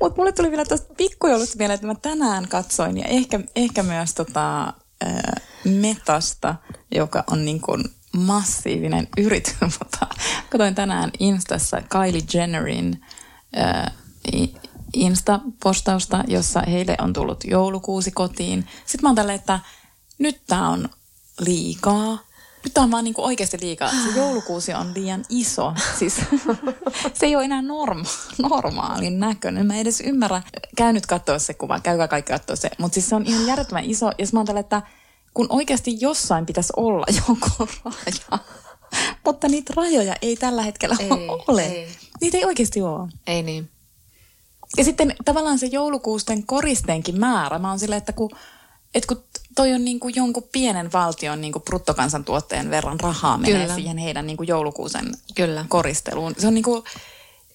[0.00, 4.14] Mutta mulle tuli vielä tuosta pikkujoulusta vielä, että mä tänään katsoin ja ehkä, ehkä myös
[4.14, 6.54] tota, ää, Metasta,
[6.94, 7.84] joka on niin kuin
[8.18, 10.06] massiivinen yritys, mutta
[10.50, 13.04] katsoin tänään Instassa Kylie Jennerin
[13.56, 13.90] ää,
[14.96, 18.66] Insta-postausta, jossa heille on tullut joulukuusi kotiin.
[18.86, 19.60] Sitten mä oon tälleen, että
[20.18, 20.88] nyt tää on
[21.40, 22.26] liikaa
[22.66, 23.90] nyt on vaan niin kuin oikeasti liikaa.
[23.90, 25.74] Se joulukuusi on liian iso.
[25.98, 26.16] Siis,
[27.14, 29.66] se ei ole enää norma- normaalin näköinen.
[29.66, 30.42] Mä en edes ymmärrä.
[30.76, 31.80] Käy nyt katsoa se kuva.
[31.80, 32.70] Käykää kaikki katsoa se.
[32.78, 34.06] Mutta siis se on ihan järjettömän iso.
[34.06, 34.82] Ja mä oon että
[35.36, 38.44] kun oikeasti jossain pitäisi olla joku raja.
[39.24, 41.08] Mutta niitä rajoja ei tällä hetkellä ei,
[41.48, 41.62] ole.
[41.62, 41.88] Ei.
[42.20, 43.08] Niitä ei oikeasti ole.
[43.26, 43.70] Ei niin.
[44.76, 47.58] Ja sitten tavallaan se joulukuusten koristeenkin määrä.
[47.58, 48.30] Mä oon silleen, että kun,
[48.94, 53.60] että kun toi on niin kuin jonkun pienen valtion niin kuin bruttokansantuotteen verran rahaa menee
[53.60, 53.74] Kyllä.
[53.74, 55.64] siihen heidän niin kuin joulukuusen Kyllä.
[55.68, 56.34] koristeluun.
[56.38, 56.82] Se on niin kuin,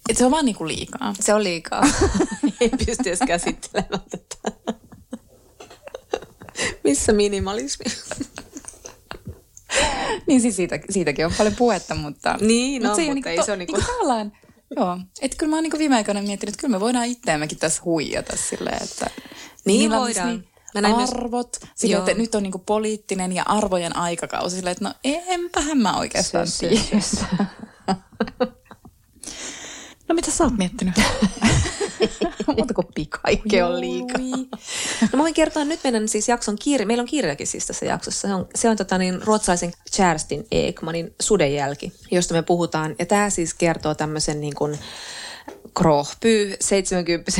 [0.10, 1.14] et se on vaan niin kuin liikaa.
[1.20, 1.84] Se on liikaa.
[2.62, 4.52] Ei pysty edes käsittelemään tätä.
[6.84, 7.86] Missä minimalismi?
[10.28, 12.38] niin siis siitä, siitäkin on paljon puhetta, mutta...
[12.42, 13.86] Niin, no, mutta, se mutta ei, ei se ole niin kuin...
[13.86, 14.32] Tavallaan,
[14.76, 15.00] joo.
[15.22, 18.38] Että kyllä mä oon niin viime aikoina miettinyt, että kyllä me voidaan itseämmekin tässä huijata
[18.38, 19.10] silleen, että...
[19.66, 20.28] Niin voidaan.
[20.28, 21.72] Niin, Mä näin arvot, myös...
[21.76, 24.56] sille, että nyt on niinku poliittinen ja arvojen aikakausi.
[24.56, 26.76] Sille, että no enpähän mä oikeastaan tiedä.
[30.08, 30.96] no mitä sä oot miettinyt?
[32.58, 32.88] Muuta kuin
[33.22, 34.18] Kaikki on liikaa.
[35.02, 36.88] No mä voin kertoa nyt meidän siis jakson kirja.
[36.88, 38.28] Meillä on kirjakin siis tässä jaksossa.
[38.28, 42.96] Se on, se on tota niin, ruotsalaisen Kerstin Ekmanin Sudenjälki, josta me puhutaan.
[43.00, 44.80] Ja tämä siis kertoo tämmöisen niin kuin
[45.78, 47.32] Krohpy 70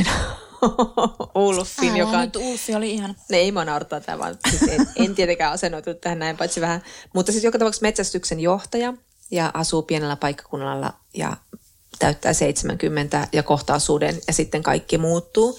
[1.34, 2.20] Ulfin, joka on...
[2.20, 3.16] Nyt Ulfi oli ihan...
[3.30, 6.82] Ne ei mua naurattaa tämä, vaan siis en, en tietenkään asennoitunut tähän näin, paitsi vähän.
[7.14, 8.94] Mutta siis joka tapauksessa metsästyksen johtaja
[9.30, 11.36] ja asuu pienellä paikkakunnalla ja
[11.98, 15.58] täyttää 70 ja kohtaa suden ja sitten kaikki muuttuu.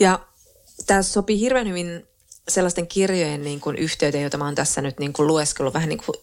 [0.00, 0.20] Ja
[0.86, 2.06] tämä sopii hirveän hyvin
[2.48, 6.02] sellaisten kirjojen niin kuin yhteyteen, joita mä oon tässä nyt niin kuin lueskellut vähän niin
[6.06, 6.16] kuin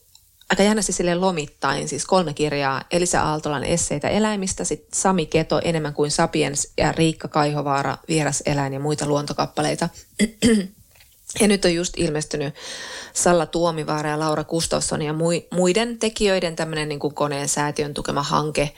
[0.49, 5.93] aika jännästi sille lomittain, siis kolme kirjaa, Elisa Aaltolan esseitä eläimistä, sitten Sami Keto, Enemmän
[5.93, 9.89] kuin Sapiens ja Riikka Kaihovaara, Vieras eläin ja muita luontokappaleita.
[11.41, 12.55] ja nyt on just ilmestynyt
[13.13, 15.13] Salla Tuomivaara ja Laura Gustafsson ja
[15.51, 18.73] muiden tekijöiden tämmöinen niin koneen säätiön tukema hanke.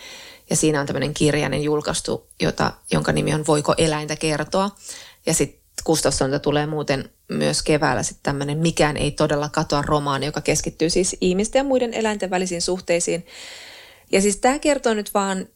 [0.50, 4.70] Ja siinä on tämmöinen kirjainen julkaistu, jota, jonka nimi on Voiko eläintä kertoa?
[5.26, 10.42] Ja sitten Gustafssonilta tulee muuten myös keväällä sitten tämmöinen Mikään ei todella katoa romaani, joka
[10.42, 13.26] keskittyy siis ihmisten ja muiden eläinten välisiin suhteisiin.
[14.12, 15.48] Ja siis tämä kertoo nyt vaan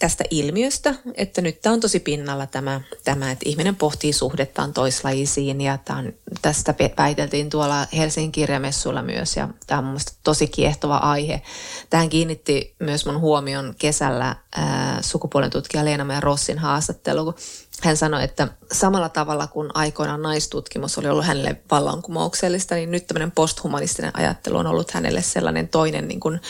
[0.00, 5.60] tästä ilmiöstä, että nyt tämä on tosi pinnalla tämä, tämä, että ihminen pohtii suhdettaan toislajisiin
[5.60, 11.42] ja tämän, tästä väiteltiin tuolla Helsingin kirjamessuilla myös ja tämä on mun tosi kiehtova aihe.
[11.90, 17.34] Tähän kiinnitti myös mun huomion kesällä ää, sukupuolen tutkija Leena Rossin haastattelu, kun
[17.82, 23.30] hän sanoi, että samalla tavalla kuin aikoinaan naistutkimus oli ollut hänelle vallankumouksellista, niin nyt tämmöinen
[23.30, 26.40] posthumanistinen ajattelu on ollut hänelle sellainen toinen niin kuin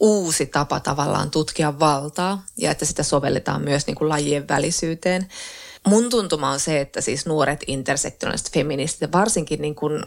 [0.00, 5.28] uusi tapa tavallaan tutkia valtaa ja että sitä sovelletaan myös niin kuin lajien välisyyteen.
[5.86, 10.02] Mun tuntuma on se, että siis nuoret intersektionaaliset feministit varsinkin niin kuin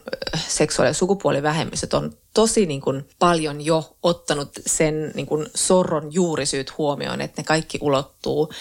[0.47, 6.77] seksuaali- ja sukupuolivähemmistöt on tosi niin kuin paljon jo ottanut sen niin kuin sorron juurisyyt
[6.77, 8.51] huomioon, että ne kaikki ulottuu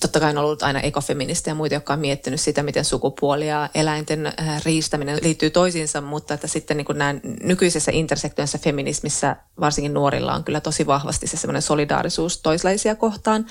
[0.00, 3.68] totta kai on ollut aina ekofeministejä ja muita, jotka on miettinyt sitä, miten sukupuoli ja
[3.74, 10.34] eläinten äh, riistäminen liittyy toisiinsa, mutta että sitten niin nämä nykyisessä intersektionissa feminismissä, varsinkin nuorilla,
[10.34, 13.46] on kyllä tosi vahvasti se semmoinen solidaarisuus toislaisia kohtaan.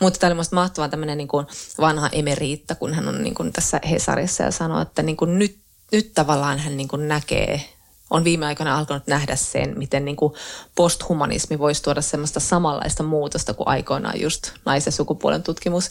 [0.00, 1.46] Mutta tämä oli minusta mahtavaa tämmöinen niin kuin
[1.78, 5.58] vanha emeriitta, kun hän on niin kuin tässä Hesarissa ja sanoo, että niin kuin nyt,
[5.92, 7.64] nyt tavallaan hän niin kuin näkee
[8.10, 10.34] on viime aikoina alkanut nähdä sen, miten niin kuin
[10.74, 15.90] posthumanismi voisi tuoda semmoista samanlaista muutosta kuin aikoinaan just naisen sukupuolen tutkimus.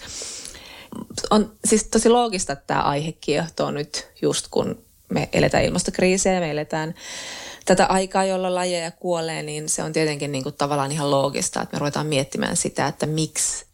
[1.30, 6.40] On siis tosi loogista, että tämä aihe kiehtoo nyt just kun me eletään ilmastokriisiä ja
[6.40, 6.94] me eletään
[7.66, 11.76] tätä aikaa, jolla lajeja kuolee, niin se on tietenkin niin kuin tavallaan ihan loogista, että
[11.76, 13.66] me ruvetaan miettimään sitä, että miksi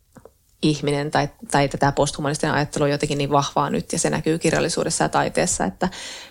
[0.64, 5.04] ihminen tai, tai tätä posthumanistinen ajattelu on jotenkin niin vahvaa nyt ja se näkyy kirjallisuudessa
[5.04, 5.90] ja taiteessa, että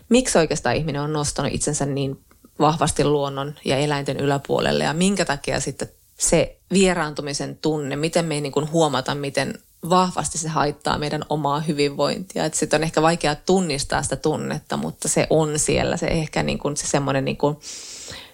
[0.08, 2.24] miksi oikeastaan ihminen on nostanut itsensä niin
[2.58, 8.40] vahvasti luonnon ja eläinten yläpuolelle ja minkä takia sitten se vieraantumisen tunne, miten me ei
[8.40, 12.44] niin kuin huomata, miten vahvasti se haittaa meidän omaa hyvinvointia.
[12.44, 15.96] Että sitten on ehkä vaikea tunnistaa sitä tunnetta, mutta se on siellä.
[15.96, 17.56] Se ehkä niin kuin se semmoinen niin kuin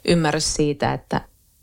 [0.08, 1.20] ymmärrys siitä, että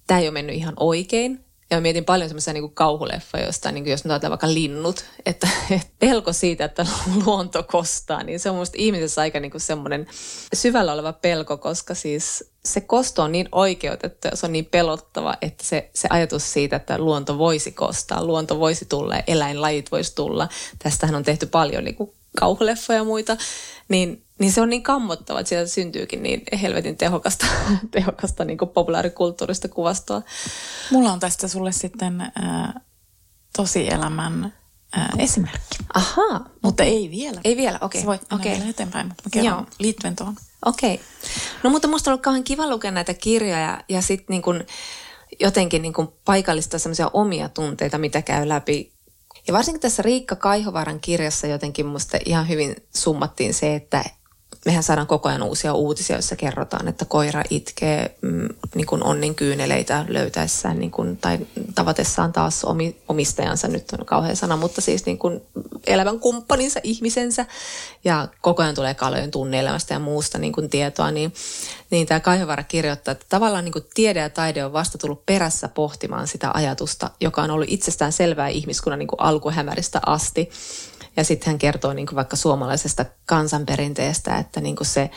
[0.08, 1.45] tämä ei ole mennyt ihan oikein
[1.76, 5.06] ja mä mietin paljon semmoisia niin kauhuleffoja, josta niin kuin jos nyt ajatellaan vaikka linnut,
[5.26, 6.86] että, että pelko siitä, että
[7.26, 10.08] luonto kostaa, niin se on musta ihmisessä aika niin kuin semmoinen
[10.54, 15.36] syvällä oleva pelko, koska siis se kosto on niin oikeutettu ja se on niin pelottava,
[15.42, 20.16] että se, se ajatus siitä, että luonto voisi kostaa, luonto voisi tulla ja eläinlajit voisi
[20.16, 20.50] tulla.
[20.80, 23.38] Tästähän on tehty paljon niin kuin kauhuleffoja ja muita,
[23.88, 27.46] niin niin se on niin kammottava, että sieltä syntyykin niin helvetin tehokasta,
[27.92, 30.22] tehokasta niin populaarikulttuurista kuvastoa.
[30.92, 32.74] Mulla on tästä sulle sitten äh,
[33.58, 34.54] tosielämän
[34.98, 35.78] äh, esimerkki.
[35.94, 36.50] Ahaa.
[36.62, 37.42] Mutta ei vielä.
[37.44, 38.00] Ei vielä, okei.
[38.00, 38.08] Okay.
[38.08, 38.52] voit mennä okay.
[38.52, 39.66] vielä eteenpäin, mutta mä kerron Joo.
[39.80, 40.36] liittyen tuohon.
[40.66, 40.94] Okei.
[40.94, 41.06] Okay.
[41.64, 44.64] No mutta musta on ollut kauhean kiva lukea näitä kirjoja ja sitten niin kun
[45.40, 48.95] jotenkin niin kun paikallista semmoisia omia tunteita, mitä käy läpi
[49.48, 54.04] ja varsinkin tässä Riikka Kaihovaaran kirjassa jotenkin musta ihan hyvin summattiin se, että
[54.66, 59.36] mehän saadaan koko ajan uusia uutisia, joissa kerrotaan, että koira itkee mm, niin kuin onnin
[59.36, 61.40] kyyneleitä löytäessään niin kuin, tai
[61.76, 65.42] tavatessaan taas omi, omistajansa, nyt on kauhean sana, mutta siis niin kuin
[65.88, 67.46] elävän kumppaninsa, ihmisensä.
[68.04, 71.34] Ja koko ajan tulee kalojen tunneelämästä ja muusta niin kuin tietoa, niin,
[71.90, 75.68] niin tämä Kaihovara kirjoittaa, että tavallaan niin kuin tiede ja taide on vasta tullut perässä
[75.68, 80.50] pohtimaan sitä ajatusta, joka on ollut itsestään selvää ihmiskunnan niin kuin alkuhämäristä asti.
[81.18, 85.10] Ja sitten hän kertoo niin kuin vaikka suomalaisesta kansanperinteestä, että niin kuin se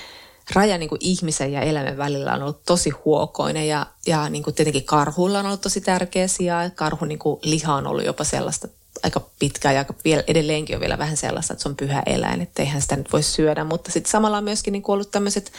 [0.54, 4.54] raja niin kuin ihmisen ja eläimen välillä on ollut tosi huokoinen ja, ja niin kuin
[4.54, 6.70] tietenkin karhulla on ollut tosi tärkeä sija.
[6.74, 8.68] Karhu niin kuin liha on ollut jopa sellaista
[9.02, 12.62] aika pitkään ja vielä edelleenkin on vielä vähän sellaista, että se on pyhä eläin, että
[12.62, 13.64] eihän sitä nyt voi syödä.
[13.64, 15.52] Mutta sitten samalla on myöskin niin kuin ollut tämmöiset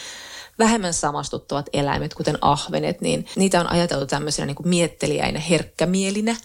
[0.58, 6.36] vähemmän samastuttavat eläimet, kuten ahvenet, niin niitä on ajateltu tämmöisenä niin kuin miettelijäinä, herkkämielinä.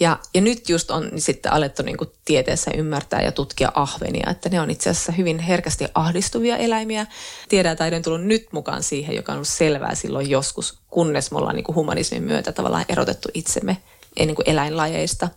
[0.00, 4.48] Ja, ja nyt just on sitten alettu niin kuin tieteessä ymmärtää ja tutkia ahvenia, että
[4.48, 7.06] ne on itse asiassa hyvin herkästi ahdistuvia eläimiä.
[7.48, 11.56] Tiedätaide on tullut nyt mukaan siihen, joka on ollut selvää silloin joskus, kunnes me ollaan
[11.56, 13.76] niin kuin humanismin myötä tavallaan erotettu itsemme
[14.18, 15.28] niin kuin eläinlajeista.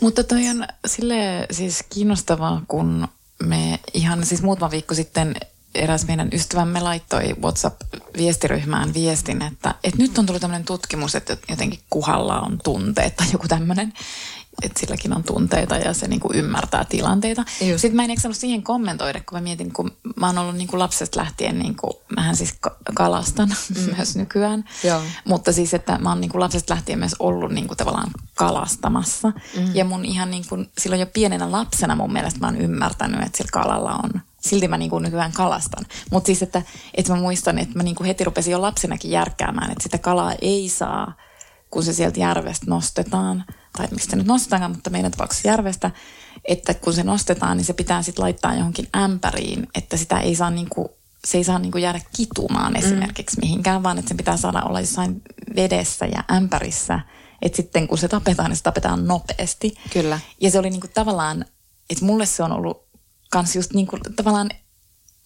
[0.00, 3.08] Mutta toi on sille siis kiinnostavaa, kun
[3.42, 5.34] me ihan siis muutama viikko sitten
[5.74, 11.80] eräs meidän ystävämme laittoi WhatsApp-viestiryhmään viestin, että, että nyt on tullut tämmöinen tutkimus, että jotenkin
[11.90, 13.92] kuhalla on tunteet tai joku tämmöinen,
[14.62, 17.44] että silläkin on tunteita ja se niin kuin ymmärtää tilanteita.
[17.60, 17.80] Just.
[17.80, 20.78] Sitten mä en eksannut siihen kommentoida, kun mä mietin, kun mä oon ollut niin kuin
[20.78, 22.54] lapsesta lähtien, niin kuin, mähän siis
[22.94, 23.94] kalastan mm.
[23.96, 25.02] myös nykyään, Joo.
[25.24, 29.28] mutta siis, että mä oon niin kuin lapsesta lähtien myös ollut niin kuin tavallaan kalastamassa.
[29.56, 29.74] Mm.
[29.74, 33.36] Ja mun ihan niin kuin, silloin jo pienenä lapsena mun mielestä mä oon ymmärtänyt, että
[33.36, 35.86] sillä kalalla on silti mä niin kuin nykyään kalastan.
[36.10, 36.62] Mutta siis, että,
[36.94, 40.34] että mä muistan, että mä niin kuin heti rupesin jo lapsenakin järkkäämään, että sitä kalaa
[40.42, 41.14] ei saa,
[41.70, 43.44] kun se sieltä järvestä nostetaan,
[43.76, 45.90] tai miksi se nyt nostetaankaan, mutta meidän tapauksessa järvestä,
[46.44, 50.50] että kun se nostetaan, niin se pitää sitten laittaa johonkin ämpäriin, että sitä ei saa
[50.50, 50.88] niin kuin,
[51.24, 53.40] se ei saa niin kuin jäädä kitumaan esimerkiksi mm.
[53.40, 55.22] mihinkään, vaan että se pitää saada olla jossain
[55.56, 57.00] vedessä ja ämpärissä,
[57.42, 59.74] että sitten kun se tapetaan, niin se tapetaan nopeasti.
[59.92, 60.20] Kyllä.
[60.40, 61.44] Ja se oli niin kuin tavallaan,
[61.90, 62.89] että mulle se on ollut
[63.30, 64.50] kans just niin kuin, tavallaan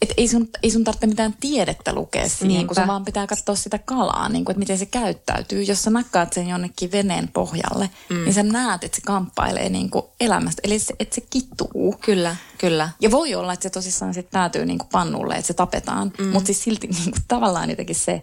[0.03, 2.67] et ei, sun, ei sun tarvitse mitään tiedettä lukea siihen, Niinpä.
[2.67, 5.63] kun se vaan pitää katsoa sitä kalaa, niin kuin, että miten se käyttäytyy.
[5.63, 8.17] Jos sä nakkaat sen jonnekin veneen pohjalle, mm.
[8.17, 10.63] niin sä näet, että se kamppailee niin kuin elämästä.
[10.65, 11.97] Eli se, että se kittuu.
[12.01, 12.89] Kyllä, kyllä.
[13.01, 16.13] Ja voi olla, että se tosissaan sitten päätyy niin kuin pannulle, että se tapetaan.
[16.19, 16.27] Mm.
[16.27, 18.23] Mutta siis silti niin kuin, tavallaan jotenkin se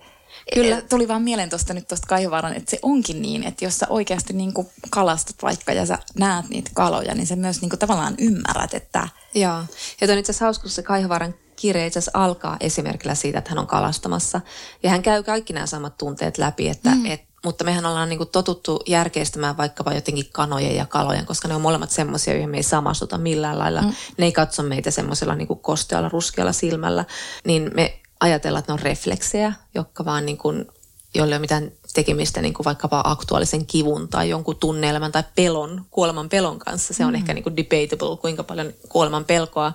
[0.53, 0.77] Kyllä.
[0.77, 3.87] E, tuli vaan mieleen tuosta nyt tuosta Kaihuvaaran, että se onkin niin, että jos sä
[3.89, 7.79] oikeasti niin kuin kalastat vaikka ja sä näet niitä kaloja, niin sä myös niin kuin
[7.79, 9.07] tavallaan ymmärrät, että...
[9.35, 9.63] Joo,
[10.01, 13.59] ja on itse asiassa hauska, se Kaihuvaaran kirja itse asiassa alkaa esimerkillä siitä, että hän
[13.59, 14.41] on kalastamassa.
[14.83, 17.05] Ja hän käy kaikki nämä samat tunteet läpi, että mm.
[17.05, 21.55] et, mutta mehän ollaan niin kuin totuttu järkeistämään vaikkapa jotenkin kanojen ja kalojen, koska ne
[21.55, 23.81] on molemmat semmoisia, joihin me ei samastuta millään lailla.
[23.81, 23.93] Mm.
[24.17, 27.05] Ne ei katso meitä semmoisella niin kostealla, ruskealla silmällä.
[27.45, 30.65] Niin me ajatellaan, että ne on refleksejä, jotka vaan niin kuin,
[31.13, 35.85] jolle ei ole mitään tekemistä niin kuin vaikkapa aktuaalisen kivun tai jonkun tunnelman tai pelon,
[35.91, 36.93] kuoleman pelon kanssa.
[36.93, 37.15] Se on mm.
[37.15, 39.73] ehkä niin kuin debatable, kuinka paljon kuoleman pelkoa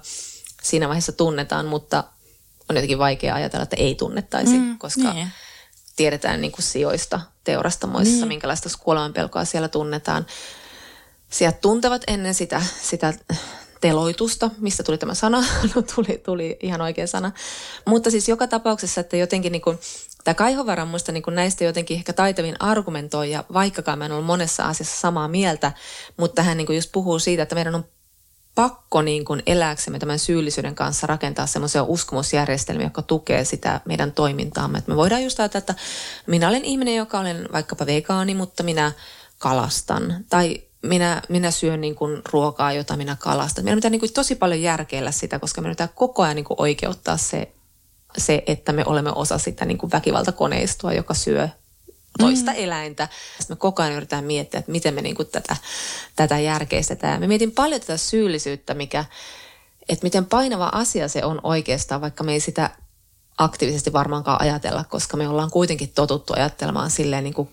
[0.63, 2.05] siinä vaiheessa tunnetaan, mutta
[2.71, 5.29] on jotenkin vaikea ajatella, että ei tunnettaisi, mm, koska niin.
[5.97, 8.29] tiedetään niin kuin sijoista teurastamoissa, niin.
[8.29, 10.27] minkälaista kuolemanpelkoa siellä tunnetaan.
[11.31, 13.15] Sieltä tuntevat ennen sitä, sitä
[13.81, 17.33] teloitusta, mistä tuli tämä sana, no tuli, tuli ihan oikea sana.
[17.87, 19.79] Mutta siis joka tapauksessa, että jotenkin niin kuin,
[20.25, 24.65] tämä Kaihovara muista niin näistä jotenkin ehkä taitavin argumentoi, ja vaikkakaan mä en ollut monessa
[24.65, 25.73] asiassa samaa mieltä,
[26.17, 27.85] mutta hän niin kuin just puhuu siitä, että meidän on
[28.55, 34.79] pakko niin kuin elääksemme tämän syyllisyyden kanssa rakentaa semmoisia uskomusjärjestelmiä, jotka tukee sitä meidän toimintaamme.
[34.79, 35.75] Että me voidaan just ajatella, että
[36.27, 38.93] minä olen ihminen, joka olen vaikkapa vegaani, mutta minä
[39.39, 40.25] kalastan.
[40.31, 43.65] Tai minä, minä syön niin kuin ruokaa, jota minä kalastan.
[43.65, 46.61] Meidän pitää niin kuin tosi paljon järkeillä sitä, koska meidän pitää koko ajan niin kuin
[46.61, 47.53] oikeuttaa se,
[48.19, 51.49] se, että me olemme osa sitä niin kuin väkivaltakoneistoa, joka syö
[52.19, 52.57] toista mm.
[52.59, 53.09] eläintä.
[53.39, 55.57] Sitten me koko ajan yritetään miettiä, että miten me niin kuin tätä,
[56.17, 57.21] tätä järkeistetään.
[57.21, 59.05] Me mietin paljon tätä syyllisyyttä, mikä,
[59.89, 62.71] että miten painava asia se on oikeastaan, vaikka me ei sitä
[63.39, 67.49] aktiivisesti varmaankaan ajatella, koska me ollaan kuitenkin totuttu ajattelemaan silleen niin kuin,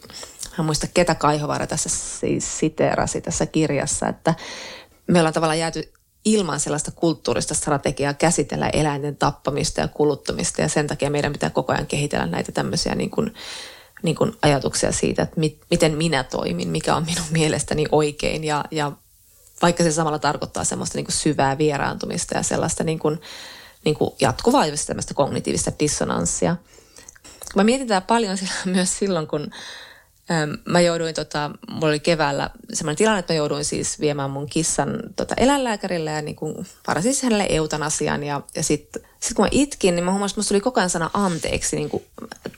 [0.57, 4.35] mä muista ketä Kaihovara tässä siis siteerasi tässä kirjassa, että
[5.07, 5.93] me ollaan tavallaan jääty
[6.25, 11.73] ilman sellaista kulttuurista strategiaa käsitellä eläinten tappamista ja kuluttamista ja sen takia meidän pitää koko
[11.73, 13.33] ajan kehitellä näitä tämmöisiä niin kuin
[14.03, 18.65] niin kuin ajatuksia siitä, että mit, miten minä toimin, mikä on minun mielestäni oikein ja,
[18.71, 18.91] ja
[19.61, 23.21] vaikka se samalla tarkoittaa semmoista niin kuin syvää vieraantumista ja sellaista niin kuin,
[23.85, 24.65] niin kuin jatkuvaa
[25.15, 26.55] kognitiivista dissonanssia.
[27.55, 29.51] Mä mietin tätä paljon myös silloin, kun
[30.65, 34.99] Mä jouduin, tota, mulla oli keväällä semmoinen tilanne, että mä jouduin siis viemään mun kissan
[35.15, 38.23] tota, eläinlääkärille ja niin kuin varasin hänelle eutanasian.
[38.23, 40.89] Ja, ja sitten sit kun mä itkin, niin mä huomasin, että musta tuli koko ajan
[40.89, 41.75] sana anteeksi.
[41.75, 42.03] Niin kuin,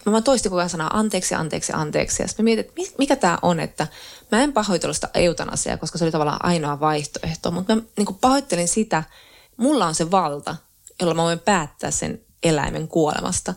[0.06, 2.24] mä vaan toistin koko ajan sanaa anteeksi, anteeksi, anteeksi.
[2.24, 3.88] Ja sitten mä mietin, että mikä tämä on, että
[4.32, 7.52] mä en pahoitellut sitä eutanasiaa, koska se oli tavallaan ainoa vaihtoehto.
[7.52, 9.04] Mutta mä niin kuin pahoittelin sitä,
[9.58, 10.56] mulla on se valta,
[11.02, 13.54] jolla mä voin päättää sen eläimen kuolemasta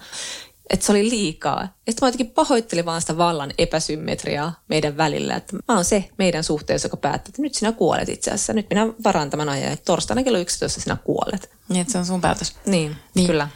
[0.71, 1.61] että se oli liikaa.
[1.63, 6.11] Ja sitten mä jotenkin pahoittelin vaan sitä vallan epäsymmetriaa meidän välillä, että mä oon se
[6.19, 8.53] meidän suhteessa, joka päättää, että nyt sinä kuolet itse asiassa.
[8.53, 11.51] Nyt minä varaan tämän ajan, että torstaina kello 11 sinä kuolet.
[11.69, 12.55] Niin, että se on sun päätös.
[12.67, 13.27] Niin, niin.
[13.27, 13.49] kyllä.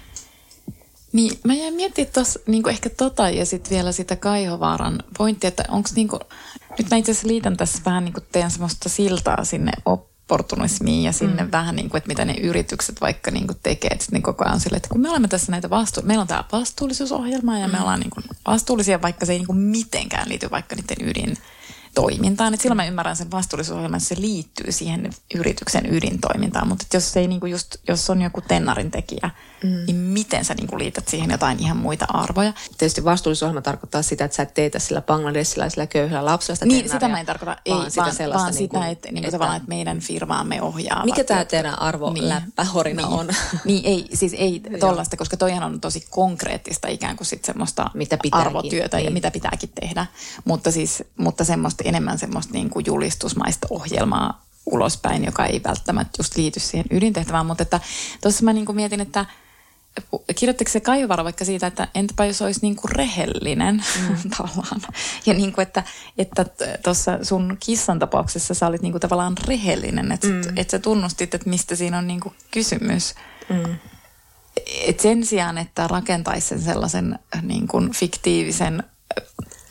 [1.12, 5.64] Niin, mä jäin miettimään tuossa niin ehkä tota ja sitten vielä sitä Kaihovaaran pointtia, että
[5.68, 6.18] onko niinku,
[6.78, 11.02] nyt mä itse asiassa liitän tässä vähän niin kuin teen semmoista siltaa sinne op opportunismiin
[11.04, 11.50] ja sinne mm.
[11.52, 13.88] vähän niin kuin, että mitä ne yritykset vaikka niin kuin tekee.
[13.92, 16.28] Että sitten niin koko ajan sille, että kun me olemme tässä näitä vastu- meillä on
[16.28, 17.72] tämä vastuullisuusohjelma ja mm.
[17.72, 21.36] me ollaan niin kuin vastuullisia, vaikka se ei niin kuin mitenkään liity vaikka niiden ydin
[21.94, 22.54] toimintaan.
[22.54, 26.68] Et silloin mä ymmärrän sen vastuullisuusohjelman, että se liittyy siihen yrityksen ydintoimintaan.
[26.68, 29.30] Mutta jos, ei niinku just, jos on joku tennarin tekijä,
[29.64, 29.70] mm.
[29.86, 32.52] niin miten sä niinku liität siihen jotain ihan muita arvoja?
[32.78, 37.08] Tietysti vastuullisuusohjelma tarkoittaa sitä, että sä et teetä sillä bangladesilaisella köyhällä lapsella sitä Niin, sitä
[37.08, 37.56] mä en tarkoita.
[37.64, 41.04] Ei, vaan, sitä, vaan, vaan niin kuin, sitä, että, niin että, että meidän firmaamme ohjaa.
[41.04, 43.28] Mikä tämä teidän arvoläppähorina niin, on?
[43.64, 48.18] Niin, ei, siis ei tollaista, koska toihan on tosi konkreettista ikään kuin sit semmoista mitä
[48.32, 49.04] arvotyötä niin.
[49.04, 50.06] ja mitä pitääkin tehdä.
[50.44, 56.36] Mutta siis, mutta semmoista enemmän semmoista niin kuin julistusmaista ohjelmaa ulospäin, joka ei välttämättä just
[56.36, 57.46] liity siihen ydintehtävään.
[57.46, 57.80] Mutta että
[58.20, 59.26] tuossa mä niin kuin mietin, että
[60.36, 64.30] kirjoittiko se Kaivara vaikka siitä, että entäpä jos olisi niin kuin rehellinen mm.
[64.36, 64.80] tavallaan.
[65.26, 65.82] Ja niin kuin, että
[66.84, 70.42] tuossa että sun kissan tapauksessa sä olit niin kuin tavallaan rehellinen, että mm.
[70.56, 73.14] et sä tunnustit, että mistä siinä on niin kuin kysymys.
[73.48, 73.76] Mm.
[74.86, 78.82] Et sen sijaan, että rakentaisi sen sellaisen niin kuin fiktiivisen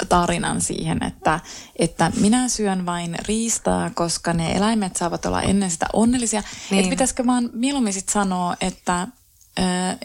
[0.10, 1.40] tarinan siihen, että,
[1.80, 6.44] että minä syön vain riistaa, koska ne eläimet saavat olla ennen sitä onnellisia.
[6.72, 6.80] Niin.
[6.80, 9.08] Että pitäisikö vaan mieluummin sit sanoa, että,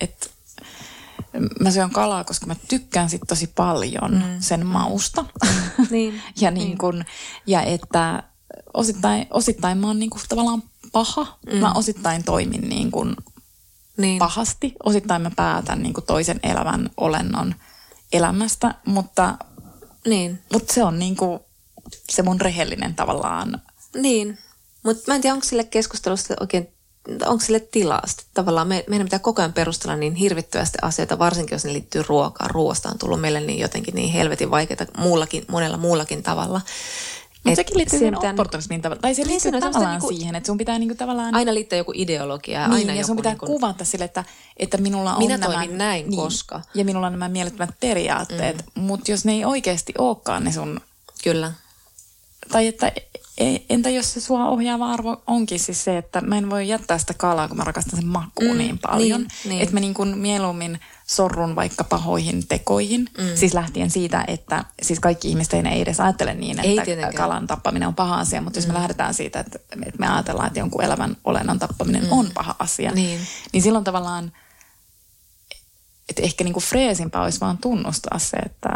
[0.01, 0.27] että
[1.61, 4.41] mä syön kalaa, koska mä tykkään sit tosi paljon mm.
[4.41, 5.23] sen mausta.
[5.23, 5.87] Mm.
[5.91, 6.23] Niin.
[6.41, 6.79] ja, niin, niin.
[6.79, 7.05] Kun,
[7.47, 8.23] ja että
[8.75, 10.63] osittain, osittain mä oon niin kuin tavallaan
[10.93, 11.39] paha.
[11.53, 11.59] Mm.
[11.59, 13.17] Mä osittain toimin niin kuin
[13.97, 14.19] Niin.
[14.19, 14.75] pahasti.
[14.85, 17.55] Osittain mä päätän niin kuin toisen elävän olennon
[18.13, 19.39] elämästä, mutta,
[20.07, 21.41] Niin, mutta se on niin kuin
[22.11, 23.63] se mun rehellinen tavallaan.
[23.95, 24.39] niin.
[24.83, 26.69] Mutta mä en tiedä, onko sille keskustelusta oikein,
[27.27, 28.03] onko sille tilaa.
[28.07, 32.05] Sitten Tavallaan me, meidän pitää koko ajan perustella niin hirvittävästi asioita, varsinkin jos ne liittyy
[32.09, 32.51] ruokaan.
[32.51, 36.61] Ruoasta on tullut meille niin jotenkin niin helvetin vaikeaa muullakin, monella muullakin tavalla.
[37.47, 39.03] Mutta sekin liittyy siihen pitää- opportunismiin tavallaan.
[39.03, 41.35] Tai se Niin, liittyy tämmöistä tavallaan niinku- siihen, että sun pitää niin kuin tavallaan...
[41.35, 42.69] Aina liittää joku ideologia.
[42.69, 44.25] Niin, aina ja sun pitää niin kuin, kuvata sille, että,
[44.57, 45.65] että minulla on Minä nämä...
[45.67, 46.61] näin, koska.
[46.75, 48.83] Ja minulla on nämä mielettömät periaatteet, mm.
[48.83, 50.81] mutta jos ne ei oikeasti olekaan ne sun...
[51.25, 51.53] Kyllä.
[52.53, 52.93] Tai että
[53.39, 56.99] e- entä jos se sua ohjaava arvo onkin siis se, että mä en voi jättää
[56.99, 59.21] sitä kalaa, kun mä rakastan sen makuun Mm, niin paljon.
[59.21, 59.61] niin, niin.
[59.63, 63.01] Että mä niin kuin mieluummin sorrun vaikka pahoihin tekoihin.
[63.19, 63.25] Mm.
[63.35, 67.15] Siis lähtien siitä, että siis kaikki ihmiset ei edes ajattele niin, Ei että tietenkään.
[67.15, 68.41] kalan tappaminen on paha asia.
[68.43, 72.13] Mutta jos me lähdetään siitä, että, että me ajatellaan, että jonkun elävän olennon tappaminen mm.
[72.13, 73.21] on paha asia, Niin.
[73.53, 74.33] niin silloin tavallaan,
[76.09, 78.69] että ehkä niin kuin freesimpää olisi vaan tunnustaa se, että,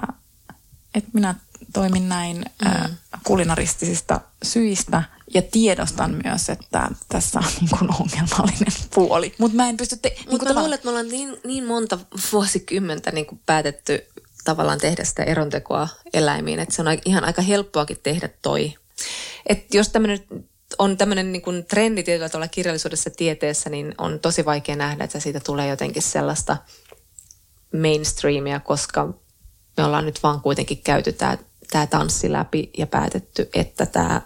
[0.95, 1.35] että minä
[1.73, 2.71] toimin näin mm.
[2.71, 2.91] äh,
[3.25, 5.03] kulinaristisista syistä
[5.35, 9.35] ja tiedostan myös, että tässä on niin kuin ongelmallinen puoli.
[9.39, 9.97] Mutta mä en pysty...
[9.97, 11.99] Te, niin Mutta kuin mä luulen, että me ollaan niin, niin monta
[12.33, 14.07] vuosikymmentä niin kuin päätetty
[14.45, 18.75] tavallaan tehdä sitä erontekoa eläimiin, että se on ihan aika helppoakin tehdä toi.
[19.47, 20.25] Että jos tämmöinen
[20.79, 25.05] on tämmöinen niin kuin trendi tietyllä tavalla kirjallisuudessa ja tieteessä, niin on tosi vaikea nähdä,
[25.05, 26.57] että siitä tulee jotenkin sellaista
[27.81, 29.15] mainstreamia, koska
[29.77, 31.39] me ollaan nyt vaan kuitenkin käyty tämä,
[31.71, 34.23] tämä tanssi läpi ja päätetty, että tämä,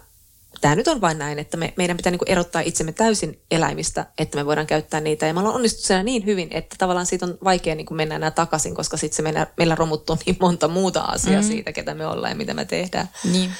[0.65, 4.05] tämä nyt on vain näin, että me, meidän pitää niin kuin erottaa itsemme täysin eläimistä,
[4.17, 5.27] että me voidaan käyttää niitä.
[5.27, 8.15] Ja me ollaan onnistuttu siellä niin hyvin, että tavallaan siitä on vaikea niin kuin mennä
[8.15, 11.47] enää takaisin, koska sitten se meillä, meillä romuttuu niin monta muuta asiaa mm.
[11.47, 13.09] siitä, ketä me ollaan ja mitä me tehdään.
[13.31, 13.51] Niin.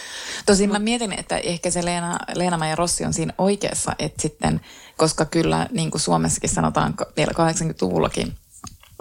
[0.46, 4.62] Tosin mä mietin, että ehkä se Leena, Leena ja Rossi on siinä oikeassa, että sitten,
[4.98, 8.34] koska kyllä niin kuin Suomessakin sanotaan vielä 80-luvullakin,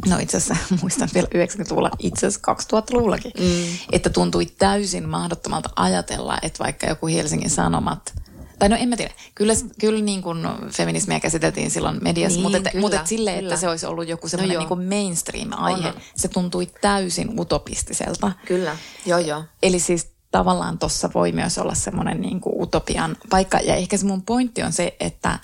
[0.07, 3.78] no itse asiassa muistan vielä 90-luvulla, itse asiassa 2000-luvullakin, mm.
[3.92, 8.14] että tuntui täysin mahdottomalta ajatella, että vaikka joku Helsingin Sanomat,
[8.59, 10.38] tai no en mä tiedä, kyllä, kyllä niin kuin
[10.70, 13.49] feminismiä käsiteltiin silloin mediassa, Niin, mutta, että, kyllä, mutta että silleen, kyllä.
[13.49, 14.61] että se olisi ollut joku semmoinen joo.
[14.61, 15.95] niin kuin mainstream-aihe, On.
[16.16, 18.32] se tuntui täysin utopistiselta.
[18.47, 18.76] Kyllä,
[19.07, 19.45] joo joo.
[19.62, 23.59] Eli siis tavallaan tuossa voi myös olla semmoinen niin kuin utopian paikka.
[23.59, 25.38] Ja ehkä se mun pointti on se, että,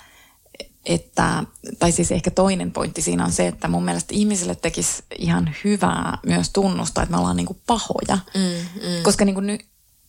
[0.85, 1.43] että,
[1.79, 6.17] tai siis ehkä toinen pointti siinä on se, että mun mielestä ihmisille tekisi ihan hyvää
[6.25, 8.17] myös tunnustaa, että me ollaan niin kuin pahoja.
[8.35, 9.03] Mm, mm.
[9.03, 9.65] Koska niin kuin nyt,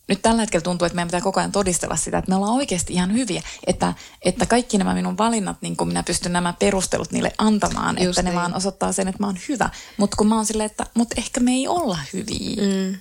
[0.09, 2.93] nyt tällä hetkellä tuntuu, että meidän pitää koko ajan todistella sitä, että me ollaan oikeasti
[2.93, 3.43] ihan hyviä.
[3.67, 8.19] Että, että kaikki nämä minun valinnat, niin kuin minä pystyn nämä perustelut niille antamaan, Just
[8.19, 8.41] että ne niin.
[8.41, 9.71] vaan osoittaa sen, että mä oon hyvä.
[9.97, 12.57] Mutta kun mä oon silleen, että mutta ehkä me ei olla hyviä.
[12.63, 12.99] Mm.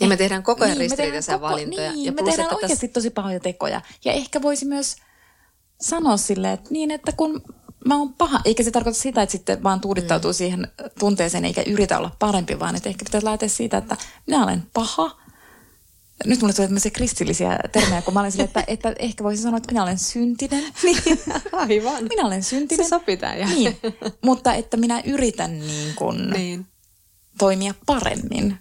[0.00, 1.92] Ja me tehdään koko ajan Niin, ristiriitaisia koko- valintoja.
[1.92, 3.80] Niin, ja me tehdään että oikeasti tosi pahoja tekoja.
[4.04, 4.96] Ja ehkä voisi myös
[5.84, 7.42] sanoa silleen, että niin, että kun
[7.84, 10.34] mä oon paha, eikä se tarkoita sitä, että sitten vaan tuudittautuu mm.
[10.34, 10.68] siihen
[10.98, 15.24] tunteeseen eikä yritä olla parempi, vaan että ehkä pitäisi lähteä siitä, että minä olen paha.
[16.24, 19.56] Nyt mulle tulee tämmöisiä kristillisiä termejä, kun mä olen silleen, että, että ehkä voisi sanoa,
[19.56, 20.64] että minä olen syntinen.
[20.82, 21.18] Niin,
[21.52, 22.04] aivan.
[22.04, 22.84] Minä olen syntinen.
[22.84, 23.48] Se sopii tähän.
[23.48, 23.76] Niin,
[24.22, 26.66] mutta että minä yritän niin kuin niin.
[27.38, 28.58] toimia paremmin.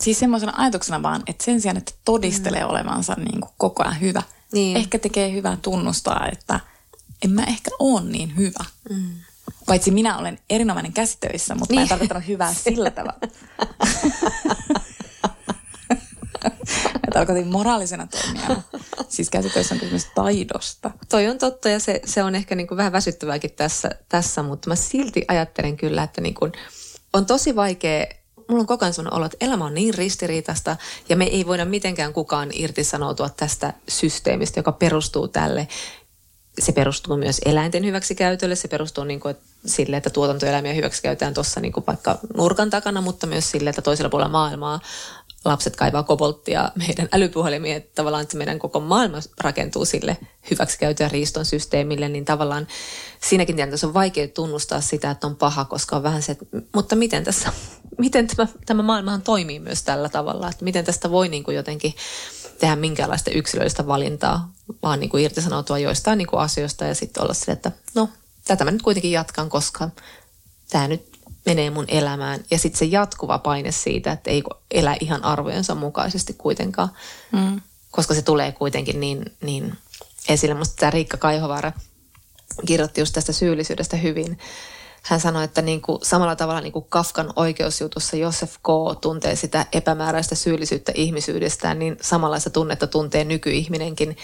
[0.00, 2.70] Siis semmoisena ajatuksena vaan, että sen sijaan, että todistelee mm.
[2.70, 4.22] olevansa niin kuin koko ajan hyvä,
[4.52, 4.76] Niin.
[4.76, 6.60] ehkä tekee hyvää tunnustaa, että
[7.24, 8.64] en mä ehkä ole niin hyvä.
[8.90, 9.10] Mm.
[9.66, 11.78] Paitsi minä olen erinomainen käsitöissä, mutta niin.
[11.78, 11.88] mä en Niin.
[11.88, 13.20] tarkoittanut hyvää sillä tavalla.
[16.94, 18.62] mä tarkoitin moraalisena toimijana.
[19.08, 20.90] Siis käsitöissä on kysymys taidosta.
[21.08, 24.68] Toi on totta ja se, se on ehkä niin kuin vähän väsyttävääkin tässä, tässä, mutta
[24.70, 26.52] mä silti ajattelen kyllä, että niin kuin
[27.12, 28.06] on tosi vaikea,
[28.48, 30.76] mulla on koko ajan sellainen olo, että elämä on niin ristiriitasta
[31.08, 35.68] ja me ei voida mitenkään kukaan irtisanoutua tästä systeemistä, joka perustuu tälle.
[36.58, 41.60] Se perustuu myös eläinten hyväksikäytölle, se perustuu niin kuin, että sille, että tuotantoeläimiä hyväksikäytetään tuossa
[41.60, 44.80] niin vaikka nurkan takana, mutta myös sille, että toisella puolella maailmaa
[45.46, 50.16] lapset kaivaa kobolttia meidän älypuhelimiin, että tavallaan että meidän koko maailma rakentuu sille
[50.50, 52.66] hyväksikäytön ja riiston systeemille, niin tavallaan
[53.20, 56.44] siinäkin tilanteessa on vaikea tunnustaa sitä, että on paha, koska on vähän se, että
[56.74, 57.52] mutta miten tässä,
[57.98, 61.94] miten tämä, tämä maailmahan toimii myös tällä tavalla, että miten tästä voi niin kuin jotenkin
[62.58, 67.34] tehdä minkäänlaista yksilöllistä valintaa, vaan niin kuin irtisanoutua joistain niin kuin asioista ja sitten olla
[67.34, 68.08] sille, että no,
[68.44, 69.88] tätä mä nyt kuitenkin jatkan, koska
[70.70, 71.16] tämä nyt
[71.46, 72.44] menee mun elämään.
[72.50, 76.88] Ja sitten se jatkuva paine siitä, että ei elä ihan arvojensa mukaisesti kuitenkaan,
[77.32, 77.60] Mm.
[77.90, 79.78] koska se tulee kuitenkin niin, niin
[80.28, 80.54] esille.
[80.54, 81.72] Musta tämä Riikka Kaihovaara
[82.66, 84.38] kirjoitti just tästä syyllisyydestä hyvin.
[85.06, 89.00] Hän sanoi, että niin kuin, samalla tavalla niin kuin Kafkan oikeusjutussa Josef K.
[89.00, 94.16] tuntee sitä epämääräistä syyllisyyttä ihmisyydestään, niin samanlaista tunnetta tuntee nykyihminenkin.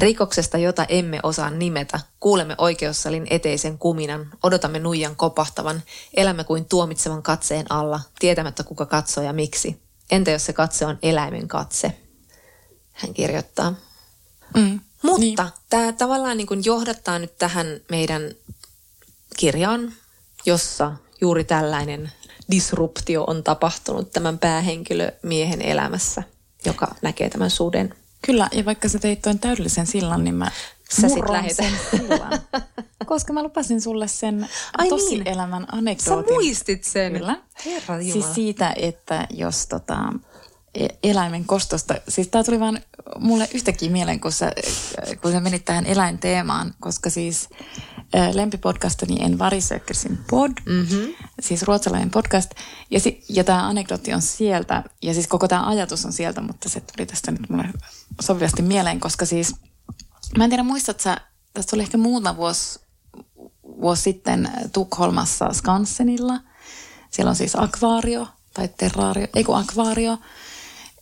[0.00, 5.82] Rikoksesta, jota emme osaa nimetä, kuulemme oikeussalin eteisen kuminan, odotamme nuijan kopahtavan,
[6.14, 9.82] elämme kuin tuomitsevan katseen alla, tietämättä kuka katsoo ja miksi.
[10.10, 11.98] Entä jos se katse on eläimen katse?
[12.92, 13.74] Hän kirjoittaa.
[14.56, 14.80] Mm.
[15.02, 15.36] Mutta Niin.
[15.70, 18.22] tämä tavallaan niin kuin johdattaa nyt tähän meidän
[19.36, 19.92] kirjaan,
[20.46, 22.12] jossa juuri tällainen
[22.50, 26.22] disruptio on tapahtunut tämän päähenkilömiehen elämässä,
[26.64, 27.94] joka näkee tämän suden.
[28.26, 30.50] Kyllä, ja vaikka sä teit tuon täydellisen sillan, niin mä
[30.90, 31.24] Sä sit
[31.56, 32.40] sen sillan.
[33.06, 35.28] Koska mä lupasin sulle sen Ai tosi niin.
[35.28, 36.34] elämän Sä anekdootin.
[36.34, 37.12] muistit sen.
[37.12, 37.36] Kyllä.
[37.64, 38.12] Herra Jumala.
[38.12, 39.96] Siis siitä, että jos tota,
[41.02, 42.80] eläimen kostosta, siis tää tuli vaan
[43.18, 44.52] mulle yhtäkkiä mieleen, kun sä,
[45.22, 47.48] kun sä menit tähän eläinteemaan, koska siis
[48.32, 51.14] lempipodcastani En Varisökkersin pod, mm-hmm.
[51.40, 52.50] siis ruotsalainen podcast,
[52.90, 56.68] ja, si, ja tämä anekdootti on sieltä, ja siis koko tämä ajatus on sieltä, mutta
[56.68, 57.68] se tuli tästä nyt mulle
[58.20, 59.54] sopivasti mieleen, koska siis,
[60.38, 61.16] mä en tiedä muistat sä,
[61.54, 62.80] tästä oli ehkä muutama vuosi,
[63.64, 66.40] vuosi sitten Tukholmassa Skansenilla.
[67.10, 70.18] Siellä on siis akvaario tai terraario, ei kun akvaario.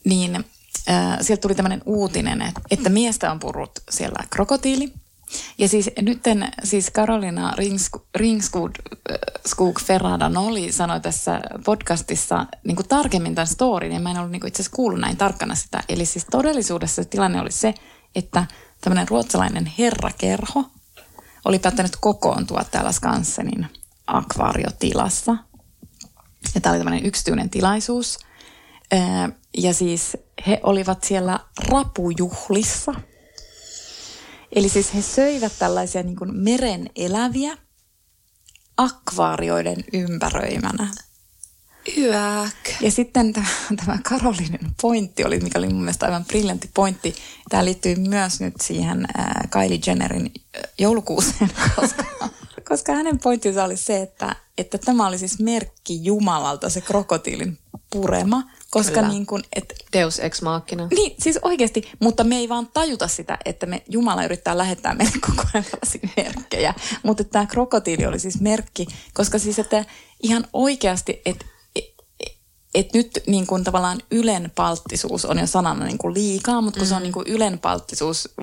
[0.04, 0.44] Niin
[0.90, 4.92] äh, sieltä tuli tämmöinen uutinen, että, miestä on purrut siellä krokotiili.
[5.58, 8.72] Ja siis nytten siis Karolina Ringsk- Ringskog
[9.10, 14.32] äh, Skog Ferrada-Noli sanoi tässä podcastissa niin kuin tarkemmin tämän storin, ja mä en ollut
[14.32, 15.82] niin itse asiassa kuullut näin tarkkana sitä.
[15.88, 17.74] Eli siis todellisuudessa tilanne oli se,
[18.14, 18.46] että
[18.80, 20.64] tämmöinen ruotsalainen herrakerho
[21.44, 23.66] oli päättänyt kokoontua täällä Skansenin
[24.06, 25.36] akvaariotilassa.
[26.54, 28.18] Ja tämä oli tämmöinen yksityinen tilaisuus.
[29.58, 32.94] Ja siis he olivat siellä rapujuhlissa.
[34.52, 37.58] Eli siis he söivät tällaisia niin kuin meren eläviä
[38.76, 40.88] akvaarioiden ympäröimänä.
[41.98, 42.80] Yäk.
[42.80, 43.46] Ja sitten tämä,
[43.76, 47.14] tämä Karolinin pointti oli, mikä oli mun mielestä aivan briljantti pointti.
[47.48, 52.04] Tämä liittyy myös nyt siihen äh, Kylie Jennerin äh, joulukuuseen, koska,
[52.68, 57.58] koska hänen pointtinsa oli se, että, että tämä oli siis merkki Jumalalta se krokotiilin
[57.92, 58.42] purema.
[58.72, 59.08] Koska Kyllä.
[59.08, 60.88] niin kuin, et, Deus ex machina.
[60.96, 65.18] niin, siis oikeasti, mutta me ei vaan tajuta sitä, että me, Jumala yrittää lähettää meille
[65.26, 66.74] koko ajan tällaisia merkkejä.
[67.02, 69.84] Mutta tämä krokotiili oli siis merkki, koska siis että
[70.22, 71.44] ihan oikeasti, että
[72.74, 76.88] et nyt niin kuin tavallaan ylenpalttisuus on jo sanana niin kuin liikaa, mutta kun mm.
[76.88, 78.34] se on niin kuin ylenpalttisuus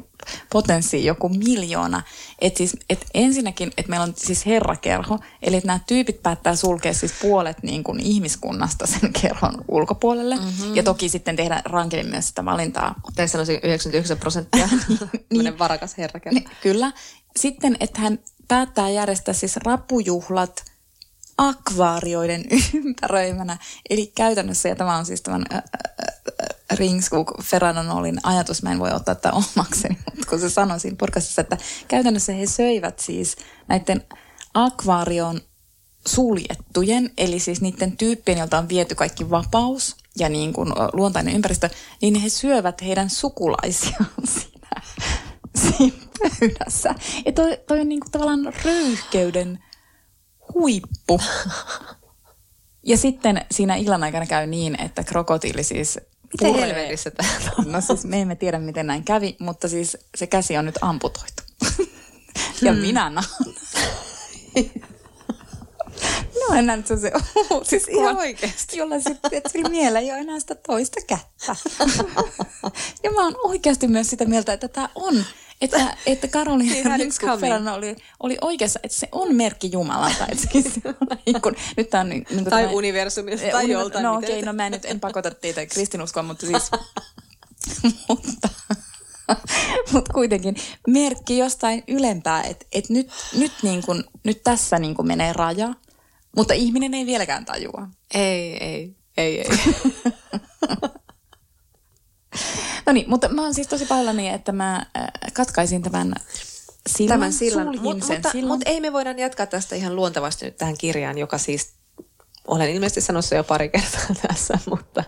[0.52, 2.02] potenssi joku miljoona.
[2.42, 6.94] Että siis, et ensinnäkin, että meillä on siis herrakerho, eli että nämä tyypit päättää sulkea
[6.94, 10.36] siis puolet niin kuin ihmiskunnasta sen kerhon ulkopuolelle.
[10.36, 10.76] Mm-hmm.
[10.76, 14.70] Ja toki sitten tehdä rankemmin myös sitä valintaa Tai sanoisin 99 prosenttia.
[15.34, 15.60] niin.
[15.60, 16.20] varakas herra.
[16.32, 16.92] niin, kyllä.
[17.38, 20.69] Sitten, että hän päättää järjestää siis rapujuhlat
[21.40, 23.58] akvaarioiden ympäröimänä.
[23.90, 25.64] Eli käytännössä, ja tämä on siis tämän äh,
[27.44, 31.58] Ferranonolin ajatus, mä en voi ottaa tätä omakseni, mutta kun se sanoi siinä podcastissa, että
[31.88, 33.36] käytännössä he söivät siis
[33.68, 34.04] näiden
[34.54, 35.42] akvaarion
[36.08, 41.70] suljettujen, eli siis niiden tyyppien, joilta on viety kaikki vapaus ja niin kuin luontainen ympäristö,
[42.02, 44.82] niin he syövät heidän sukulaisiaan siinä,
[45.56, 46.96] siinä pöydässä.
[47.26, 49.60] Ja toi, toi on niin kuin tavallaan röyhkeyden
[50.54, 51.22] huippu.
[52.84, 56.00] Ja sitten siinä illan aikana käy niin, että krokotiili siis
[56.34, 57.12] Miten puree- helvetissä
[57.58, 57.72] on?
[57.72, 61.44] No siis me emme tiedä, miten näin kävi, mutta siis se käsi on nyt amputoitu.
[62.62, 62.82] ja Hmm.
[62.82, 63.26] minä näen.
[66.50, 66.96] No en nähnyt se
[67.64, 68.78] Siis ihan oikeesti?
[68.78, 71.56] Jolla sitten, sillä miellä ei ole enää sitä toista kättä.
[73.04, 75.26] ja mä oon oikeasti myös sitä mieltä, että tämä on,
[75.62, 76.72] että, että coming.
[77.40, 80.28] Ferrano oli, oli oikeassa, että se on merkki Jumalalta.
[80.32, 80.66] Että siis,
[81.26, 84.04] niin kuin, nyt tää on niin, niin kuin Tai tämä- universumista tai uni- joltain.
[84.04, 86.72] No okei, no mä en nyt en pakota teitä kristinuskoon, mutta siis...
[88.10, 88.50] mutta,
[89.92, 90.56] mutta kuitenkin
[90.88, 95.74] merkki jostain ylempää, että et nyt, nyt, niin kun, nyt tässä niin kun menee raja,
[96.36, 97.88] mutta ihminen ei vieläkään tajua.
[98.14, 99.50] Ei, ei, ei, ei.
[102.90, 106.16] No niin, mutta mä oon siis tosi pahoillani, että mä äh, katkaisin tämän
[106.88, 107.80] sillan, Tämän sillan.
[107.82, 108.48] Mut, sen mutta, sillan.
[108.48, 111.74] mutta ei me voida jatkaa tästä ihan luontevasti nyt tähän kirjaan, joka siis,
[112.48, 115.04] olen ilmeisesti sanonut se jo pari kertaa tässä, mutta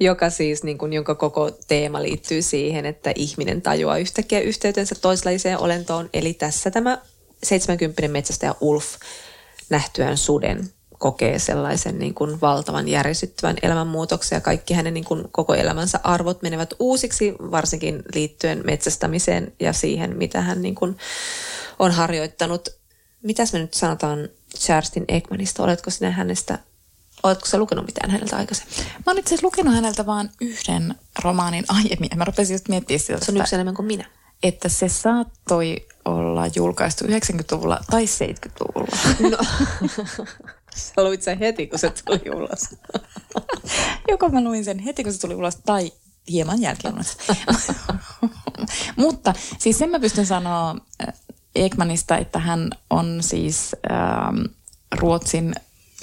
[0.00, 5.58] joka siis, niin kuin, jonka koko teema liittyy siihen, että ihminen tajuaa yhtäkkiä yhteytensä toislaiseen
[5.58, 6.10] olentoon.
[6.14, 6.98] Eli tässä tämä
[7.42, 8.86] 70 metsästäjä Ulf
[9.68, 10.70] nähtyään suden
[11.00, 16.42] kokee sellaisen niin kuin valtavan järisyttävän elämänmuutoksen ja kaikki hänen niin kuin koko elämänsä arvot
[16.42, 20.96] menevät uusiksi, varsinkin liittyen metsästämiseen ja siihen, mitä hän niin kuin
[21.78, 22.68] on harjoittanut.
[23.22, 24.28] Mitäs me nyt sanotaan
[24.58, 25.62] Charleston Ekmanista.
[25.62, 26.58] Oletko sinä hänestä,
[27.22, 28.76] oletko sä lukenut mitään häneltä aikaisemmin?
[28.76, 32.10] Mä oon itse lukenut häneltä vain yhden romaanin aiemmin.
[32.16, 34.04] Mä rupesin just miettimään sitä, Se on yksi enemmän kuin minä.
[34.42, 38.96] että se saattoi olla julkaistu 90-luvulla tai 70-luvulla.
[39.30, 39.38] No,
[40.76, 42.60] sä luit sen heti, kun se tuli ulos.
[44.10, 45.92] Joko mä luin sen heti, kun se tuli ulos, tai
[46.30, 46.94] hieman jälkeen.
[48.96, 50.76] Mutta siis sen mä pystyn sanoa
[51.08, 51.14] äh,
[51.54, 54.42] Ekmanista, että hän on siis ähm,
[54.92, 55.54] Ruotsin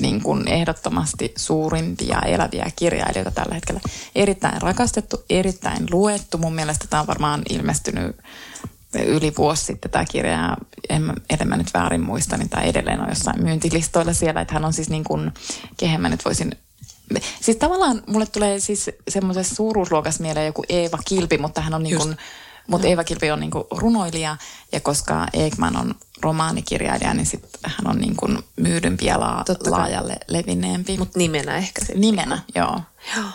[0.01, 3.81] niin kuin ehdottomasti suurimpia eläviä kirjailijoita tällä hetkellä.
[4.15, 6.37] Erittäin rakastettu, erittäin luettu.
[6.37, 8.15] Mun mielestä tämä on varmaan ilmestynyt
[9.03, 10.57] yli vuosi sitten tämä kirja,
[10.89, 14.65] en, ellen mä nyt väärin muista, niin tämä edelleen on jossain myyntilistoilla siellä, että hän
[14.65, 15.31] on siis niin kuin,
[15.77, 16.51] kehen mä nyt voisin
[17.41, 21.97] Siis tavallaan mulle tulee siis semmoisessa suuruusluokassa mieleen joku Eeva Kilpi, mutta hän on niin
[21.97, 22.17] kuin,
[22.67, 24.37] mutta Eeva Kilpi on niin kuin runoilija
[24.71, 30.15] ja koska Ekman on romaanikirjailija, niin sit hän on niin kuin myydympi ja la- laajalle
[30.27, 30.97] levinneempi.
[30.97, 32.01] Mutta nimenä ehkä sitten.
[32.01, 32.81] Nimenä, joo.
[33.15, 33.29] Joo.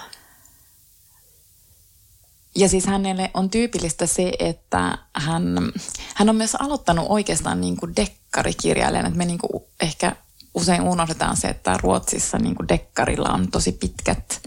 [2.57, 5.73] Ja siis hänelle on tyypillistä se, että hän,
[6.15, 9.09] hän on myös aloittanut oikeastaan niin kuin dekkarikirjailijana.
[9.09, 10.17] Että me niin kuin ehkä
[10.55, 14.41] usein unohdetaan se, että Ruotsissa niin kuin dekkarilla on tosi pitkät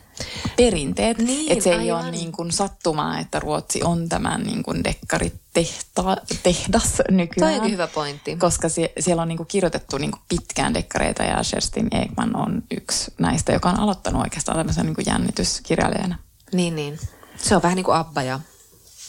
[0.58, 1.18] perinteet.
[1.18, 2.04] Niin, että se ei aivan.
[2.04, 7.52] ole niin kuin sattumaa, että Ruotsi on tämän niin kuin dekkaritehdas nykyään.
[7.52, 8.36] Toi onkin hyvä pointti.
[8.36, 12.64] Koska sie, siellä on niin kuin kirjoitettu niin kuin pitkään dekkareita ja Kerstin Ekman on
[12.72, 16.16] yksi näistä, joka on aloittanut oikeastaan tämmöisen niin kuin jännityskirjailijana.
[16.54, 17.00] Niin, niin.
[17.38, 18.40] Se on vähän niin kuin Abba ja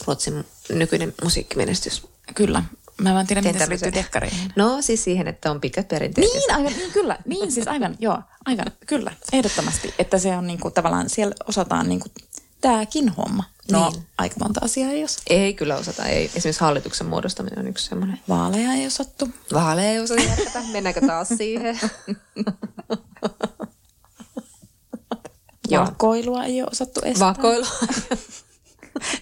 [0.07, 2.07] Ruotsin nykyinen musiikkimenestys.
[2.35, 2.63] Kyllä.
[3.01, 4.53] Mä en vaan tiedä, Teen miten se liittyy dekkareihin.
[4.55, 6.27] No siis siihen, että on pitkät perinteet.
[6.33, 7.17] Niin, aivan, niin kyllä.
[7.25, 9.93] Niin, siis aivan, joo, aivan, kyllä, ehdottomasti.
[9.99, 12.09] Että se on niinku, tavallaan, siellä osataan niinku,
[12.61, 13.43] tääkin homma.
[13.71, 14.03] No, Niin.
[14.17, 15.23] aika monta asiaa ei osata.
[15.29, 16.05] Ei kyllä osata.
[16.05, 16.25] Ei.
[16.35, 18.19] Esimerkiksi hallituksen muodostaminen on yksi semmoinen.
[18.29, 19.29] Vaaleja ei osattu.
[19.53, 20.61] Vaaleja ei osata järkätä.
[20.71, 21.79] Mennäänkö taas siihen?
[25.69, 25.85] Joo.
[25.85, 27.27] Vakoilua ei ole osattu estää.
[27.27, 27.65] Vakoilu.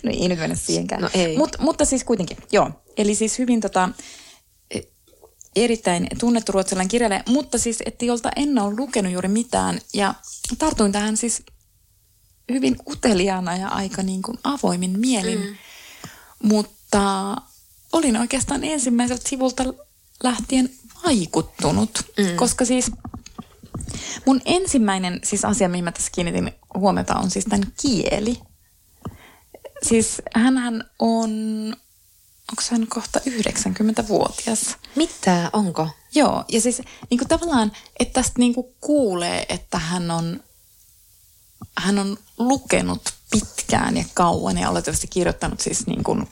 [0.03, 1.01] No ei nyt mennä siihenkään.
[1.01, 1.37] No ei.
[1.37, 2.71] Mut, mutta siis kuitenkin, joo.
[2.97, 3.89] Eli siis hyvin tota,
[4.71, 4.81] e-
[5.55, 9.79] erittäin tunnettu ruotsalainen kirjailija, mutta siis, että jolta en ole lukenut juuri mitään.
[9.93, 10.13] Ja
[10.57, 11.43] tartuin tähän siis
[12.51, 15.39] hyvin uteliaana ja aika niin kuin avoimin mielin.
[15.39, 15.55] Mm.
[16.43, 17.35] Mutta
[17.91, 19.63] olin oikeastaan ensimmäiseltä sivulta
[20.23, 20.69] lähtien
[21.05, 22.35] vaikuttunut, mm.
[22.35, 22.91] koska siis
[24.25, 28.39] mun ensimmäinen siis asia, mihin mä tässä kiinnitin huomiota, on siis tämän kieli.
[29.83, 31.29] Siis hänhän on,
[32.51, 34.77] onko hän kohta 90-vuotias?
[34.95, 35.49] Mitä?
[35.53, 35.89] Onko?
[36.15, 40.43] Joo, ja siis niin kuin tavallaan, että tästä niin kuin kuulee, että hän on,
[41.77, 46.27] hän on lukenut pitkään ja kauan ja oletettavasti kirjoittanut siis niin kuin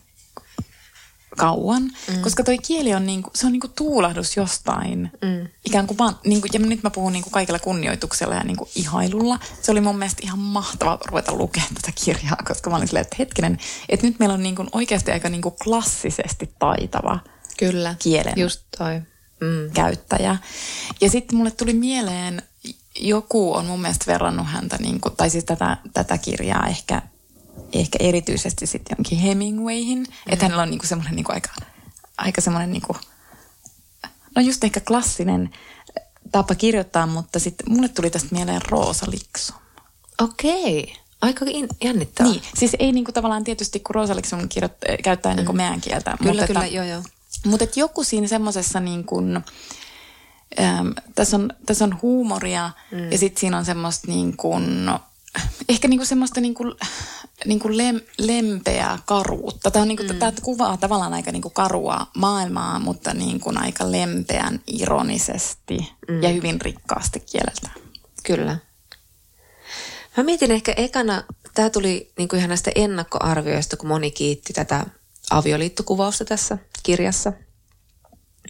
[1.37, 2.21] kauan, mm.
[2.21, 5.47] koska toi kieli on, niin kuin, se on niin kuin tuulahdus jostain, mm.
[5.65, 8.57] ikään kuin vaan, niin kuin, ja nyt mä puhun niin kuin kaikella kunnioituksella ja niin
[8.57, 9.39] kuin ihailulla.
[9.61, 13.15] Se oli mun mielestä ihan mahtavaa ruveta lukemaan tätä kirjaa, koska mä olin silleen, että
[13.19, 13.57] hetkinen,
[13.89, 17.19] että nyt meillä on niin kuin oikeasti aika niin kuin klassisesti taitava
[17.57, 17.95] Kyllä.
[17.99, 19.01] kielen Just toi.
[19.41, 19.71] Mm.
[19.73, 20.37] käyttäjä.
[21.01, 22.41] Ja sitten mulle tuli mieleen,
[22.99, 27.01] joku on mun mielestä verrannut häntä, niin kuin, tai siis tätä, tätä kirjaa ehkä,
[27.79, 29.97] ehkä erityisesti sitten jonkin Hemingwayhin.
[29.99, 30.05] Mm.
[30.27, 31.49] Että hänellä on niin kuin semmoinen niin kuin aika,
[32.17, 32.97] aika semmoinen, niin kuin,
[34.35, 35.49] no just ehkä klassinen
[36.31, 39.55] tapa kirjoittaa, mutta sitten mulle tuli tästä mieleen Roosa Liksom.
[40.21, 40.95] Okei.
[41.21, 42.31] Aika in- jännittävää.
[42.31, 45.81] Niin, siis ei niin kuin tavallaan tietysti, kun Roosa Liksom kirjoit- käyttää niin kuin meidän
[45.81, 46.15] kieltä.
[46.17, 47.03] Kyllä, mutta kyllä, että- joo, joo.
[47.45, 49.35] mutta et joku siinä semmoisessa niin kuin,
[50.59, 53.11] äm, tässä, on, tässä on huumoria mm.
[53.11, 54.91] ja sitten siinä on semmoista niin kuin,
[55.69, 56.73] ehkä niin kuin semmoista niin kuin,
[57.45, 59.71] niin kuin lem, lempeää karuutta.
[59.71, 60.19] Tämä, on niin kuin, mm.
[60.19, 65.77] tämä kuvaa tavallaan aika niin kuin karua maailmaa, mutta niin kuin aika lempeän ironisesti
[66.07, 66.23] mm.
[66.23, 67.69] ja hyvin rikkaasti kieleltä.
[68.23, 68.57] Kyllä.
[70.17, 71.23] Mä mietin ehkä ekana,
[71.53, 74.85] tämä tuli niin kuin ihan näistä ennakkoarvioista, kun moni kiitti tätä
[75.29, 77.33] avioliittokuvausta tässä kirjassa.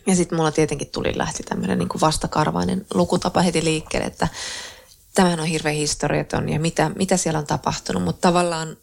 [0.08, 4.28] Ja sitten mulla tietenkin tuli lähti tämmöinen niin vastakarvainen lukutapa heti liikkeelle, että
[5.14, 8.78] tämähän on hirveän historiaton ja mitä, mitä siellä on tapahtunut, mutta tavallaan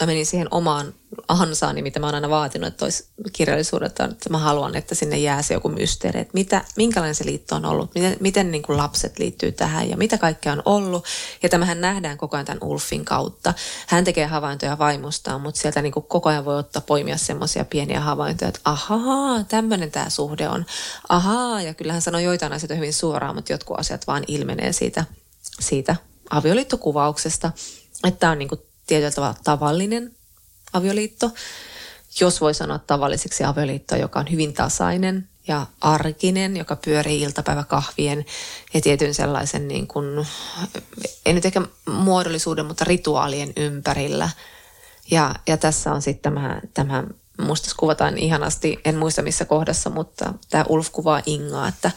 [0.00, 0.94] mä menin siihen omaan
[1.28, 5.42] ansaani, mitä mä oon aina vaatinut, että olisi kirjallisuudelta, että mä haluan, että sinne jää
[5.42, 9.18] se joku mysteeri, että mitä, minkälainen se liitto on ollut, miten, miten niin kuin lapset
[9.18, 11.04] liittyy tähän ja mitä kaikkea on ollut.
[11.42, 13.54] Ja tämähän nähdään koko ajan tämän Ulfin kautta.
[13.86, 18.00] Hän tekee havaintoja vaimostaan, mutta sieltä niin kuin koko ajan voi ottaa poimia semmoisia pieniä
[18.00, 20.66] havaintoja, että ahaa, tämmöinen tämä suhde on.
[21.08, 25.04] Ahaa, ja kyllähän sanoi joitain asioita hyvin suoraan, mutta jotkut asiat vaan ilmenee siitä,
[25.60, 25.96] siitä
[26.30, 27.52] avioliittokuvauksesta.
[28.04, 30.12] Että tämä on niin kuin tietyllä tavalla tavallinen
[30.72, 31.30] avioliitto.
[32.20, 38.24] jos voi sanoa tavalliseksi avioliitto, joka on hyvin tasainen ja arkinen, joka pyörii iltapäiväkahvien
[38.74, 40.26] ja tietyn sellaisen, niin kuin,
[41.26, 44.30] ei nyt ehkä muodollisuuden, mutta rituaalien ympärillä.
[45.10, 47.04] Ja, ja tässä on sitten tämä, tämä
[47.38, 51.90] musta kuvataan ihanasti, en muista missä kohdassa, mutta tämä Ulf kuvaa Ingaa, että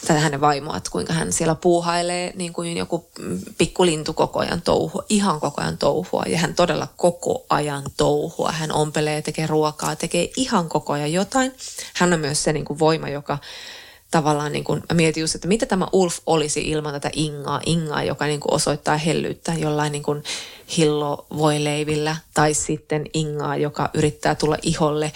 [0.00, 3.10] tätä hänen vaimoa, että kuinka hän siellä puuhailee niin kuin joku
[3.58, 6.22] pikkulintu koko ajan touhua, ihan koko ajan touhua.
[6.26, 8.52] Ja hän todella koko ajan touhua.
[8.52, 11.52] Hän ompelee, tekee ruokaa, tekee ihan koko ajan jotain.
[11.94, 13.38] Hän on myös se niin kuin voima, joka
[14.14, 18.02] tavallaan, niin kuin, mä mietin just, että mitä tämä Ulf olisi ilman tätä Ingaa, Ingaa,
[18.02, 20.22] joka niin kuin osoittaa hellyyttä jollain niin kuin
[20.76, 25.12] hillo voi leivillä, tai sitten Ingaa, joka yrittää tulla iholle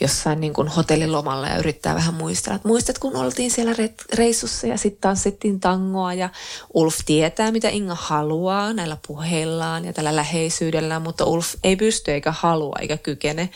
[0.00, 3.72] jossain niin kuin hotellilomalla ja yrittää vähän muistella, että muistat kun oltiin siellä
[4.14, 6.28] reissussa ja sitten tanssittiin tangoa ja
[6.74, 12.32] Ulf tietää mitä Inga haluaa näillä puheillaan ja tällä läheisyydellä, mutta Ulf ei pysty eikä
[12.32, 13.50] halua eikä kykene.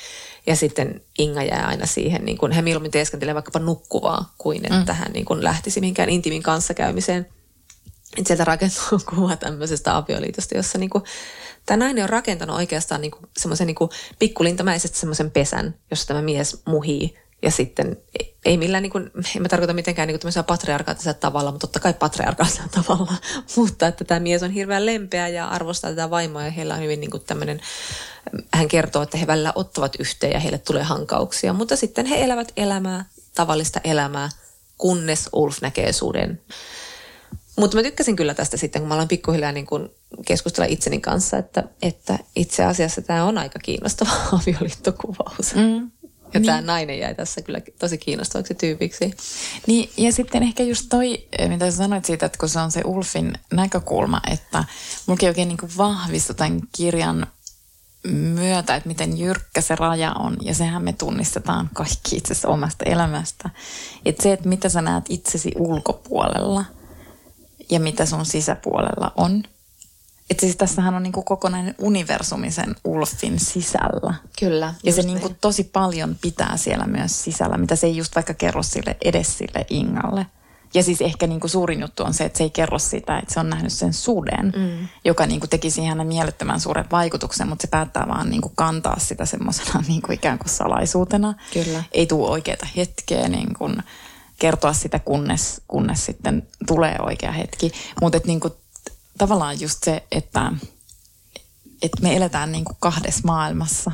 [0.46, 4.92] Ja sitten Inga jää aina siihen, niin kuin hän mieluummin teeskentelee vaikkapa nukkuvaa kuin että
[4.92, 4.98] mm.
[4.98, 7.26] hän niin kuin lähtisi mihinkään intimin kanssakäymiseen.
[8.16, 11.04] Että sieltä rakentuu kuva tämmöisestä avioliitosta, jossa niin kuin
[11.66, 13.76] tämä nainen on rakentanut oikeastaan niin semmoisen niin
[14.18, 17.96] pikkulintamäisesti semmoisen pesän, jossa tämä mies muhii ja sitten
[18.44, 21.94] ei millään, niin kuin, en mä tarkoita mitenkään niin kuin patriarkaattisella tavalla, mutta totta kai
[21.94, 23.12] patriarkaattisella tavalla,
[23.56, 27.00] mutta että tämä mies on hirveän lempeä ja arvostaa tätä vaimoa ja heillä on hyvin
[27.00, 27.60] niin kuin tämmöinen,
[28.54, 32.52] hän kertoo, että he välillä ottavat yhteen ja heille tulee hankauksia, mutta sitten he elävät
[32.56, 33.04] elämää,
[33.34, 34.28] tavallista elämää,
[34.78, 36.40] kunnes Ulf näkee suden.
[37.56, 39.94] Mutta mä tykkäsin kyllä tästä sitten, kun mä aloin pikkuhiljaa niin kun
[40.26, 44.10] keskustella itseni kanssa, että, että itse asiassa tämä on aika kiinnostava
[44.42, 45.54] avioliittokuvaus.
[45.54, 45.90] Mm.
[46.34, 46.46] Ja niin.
[46.46, 49.14] tämä nainen jäi tässä kyllä tosi kiinnostavaksi tyypiksi.
[49.66, 52.82] Niin, ja sitten ehkä just toi, mitä sä sanoit siitä, että kun se on se
[52.84, 54.64] Ulfin näkökulma, että
[55.06, 57.26] mulki oikein niin vahvistui tämän kirjan
[58.12, 60.36] myötä, että miten jyrkkä se raja on.
[60.40, 63.50] Ja sehän me tunnistetaan kaikki itse asiassa omasta elämästä.
[64.04, 66.64] Että se, että mitä sä näet itsesi ulkopuolella–
[67.70, 69.42] ja mitä sun sisäpuolella on.
[70.30, 74.14] Että siis tässähän on niinku kokonainen universumisen Ulfin sisällä.
[74.38, 74.74] Kyllä.
[74.84, 75.38] Ja se niinku niin.
[75.40, 79.66] tosi paljon pitää siellä myös sisällä, mitä se ei just vaikka kerro sille edes sille
[79.70, 80.26] Ingalle.
[80.74, 83.40] Ja siis ehkä niinku suurin juttu on se, että se ei kerro sitä, että se
[83.40, 84.88] on nähnyt sen suden, mm.
[85.04, 89.84] joka niinku teki siihen mielettömän suuren vaikutuksen, mutta se päättää vaan niinku kantaa sitä semmoisena
[89.88, 91.34] niinku ikään kuin salaisuutena.
[91.52, 91.84] Kyllä.
[91.92, 93.70] Ei tule oikeita hetkeä niinku,
[94.38, 97.72] kertoa sitä, kunnes, kunnes sitten tulee oikea hetki.
[98.00, 98.56] Mutta niinku,
[99.18, 100.52] tavallaan just se, että,
[101.82, 103.92] että me eletään niinku kahdessa maailmassa.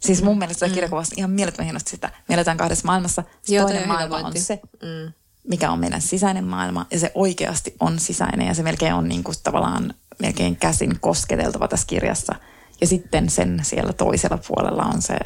[0.00, 0.72] Siis mun mielestä mm.
[0.72, 2.10] kirjakuvassa ihan mielettömän hienosti sitä.
[2.28, 3.22] Me eletään kahdessa maailmassa.
[3.48, 5.12] Joo, toinen maailma on se, mm.
[5.48, 6.86] mikä on meidän sisäinen maailma.
[6.90, 11.86] Ja se oikeasti on sisäinen ja se melkein on niinku tavallaan melkein käsin kosketeltava tässä
[11.86, 12.34] kirjassa.
[12.80, 15.16] Ja sitten sen siellä toisella puolella on se,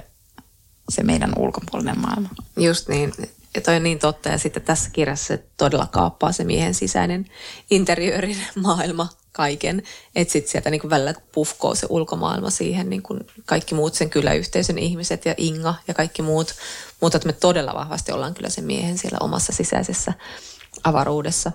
[0.89, 2.29] se meidän ulkopuolinen maailma.
[2.57, 3.13] Just niin.
[3.55, 4.29] Ja toi on niin totta.
[4.29, 7.27] Ja sitten tässä kirjassa se todella kaappaa se miehen sisäinen
[7.71, 9.83] interiöörin maailma kaiken.
[10.15, 14.79] Että sitten sieltä niin välillä puhkoo se ulkomaailma siihen, niin kuin kaikki muut sen kyläyhteisön
[14.79, 16.55] ihmiset ja Inga ja kaikki muut.
[17.01, 20.13] Mutta että me todella vahvasti ollaan kyllä sen miehen siellä omassa sisäisessä
[20.85, 21.53] avaruudessa.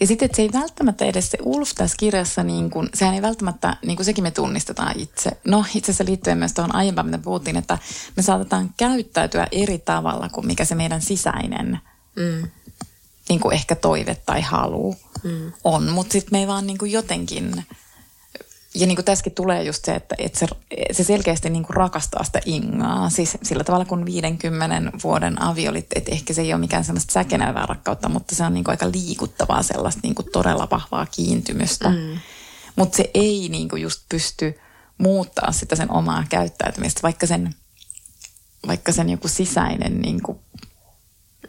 [0.00, 3.22] Ja sitten, että se ei välttämättä edes se Ulf tässä kirjassa, niin kun, sehän ei
[3.22, 5.30] välttämättä, niin kuin sekin me tunnistetaan itse.
[5.44, 7.78] No itse asiassa liittyen myös tuohon aiempaan, mitä puhuttiin, että
[8.16, 11.78] me saatetaan käyttäytyä eri tavalla kuin mikä se meidän sisäinen
[12.16, 12.48] mm.
[13.28, 15.52] Niin kuin ehkä toive tai halu mm.
[15.64, 15.90] on.
[15.90, 17.64] Mutta sitten me ei vaan niin kuin jotenkin
[18.74, 20.46] ja niin kuin tässäkin tulee just se, että, että se,
[20.92, 23.10] se selkeästi niin kuin rakastaa sitä Ingaa.
[23.10, 27.66] Siis sillä tavalla kuin 50 vuoden aviolit, että ehkä se ei ole mikään sellaista säkenevää
[27.66, 31.88] rakkautta, mutta se on niin kuin aika liikuttavaa sellaista niin kuin todella vahvaa kiintymystä.
[31.88, 32.18] Mm.
[32.76, 34.58] Mutta se ei niin kuin just pysty
[34.98, 37.54] muuttaa sitä sen omaa käyttäytymistä, vaikka sen,
[38.66, 40.38] vaikka sen joku sisäinen niin kuin,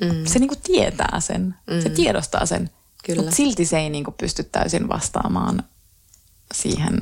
[0.01, 0.25] mm.
[0.25, 1.81] se niin kuin tietää sen, mm.
[1.81, 2.69] se tiedostaa sen.
[3.15, 5.63] Mutta silti se ei niin kuin pysty täysin vastaamaan
[6.53, 6.99] siihen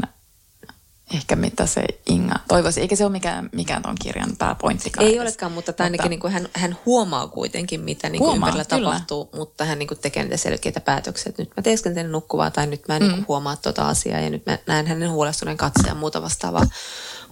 [1.13, 2.81] ehkä mitä se Inga toivoisi.
[2.81, 5.07] Eikä se ole mikään, mikään tuon kirjan pääpointtikaan.
[5.07, 5.21] Ei edes.
[5.21, 8.77] olekaan, mutta, mutta ainakin niin kuin hän, hän huomaa kuitenkin, mitä niin kuin huomaa, ympärillä
[8.77, 8.89] kyllä.
[8.89, 12.67] tapahtuu, mutta hän niin kuin tekee niitä selkeitä päätöksiä, että nyt mä teeskentelen nukkuvaa tai
[12.67, 13.09] nyt mä en mm.
[13.09, 16.67] niin huomaa tuota asiaa ja nyt mä näen hänen huolestuneen katseen ja muuta vastaavaa.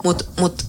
[0.03, 0.66] Mutta mut,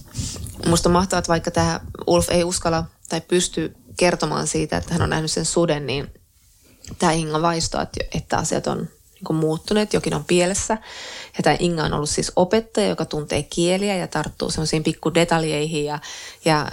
[0.67, 5.01] musta on mahtavaa, että vaikka tämä Ulf ei uskalla tai pysty kertomaan siitä, että hän
[5.01, 6.07] on nähnyt sen suden, niin
[6.99, 10.77] tämä Inga vaistaa, että, että asiat on niin muuttuneet, jokin on pielessä.
[11.37, 15.85] Ja tämä Inga on ollut siis opettaja, joka tuntee kieliä ja tarttuu semmoisiin pikkudetaljeihin.
[15.85, 15.99] Ja,
[16.45, 16.67] ja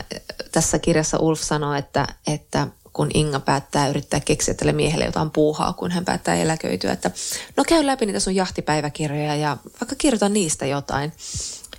[0.52, 5.72] tässä kirjassa Ulf sanoo, että, että kun Inga päättää yrittää keksiä tälle miehelle jotain puuhaa,
[5.72, 7.10] kun hän päättää eläköityä, että
[7.56, 11.12] no käy läpi niitä sun jahtipäiväkirjoja ja vaikka kirjoita niistä jotain.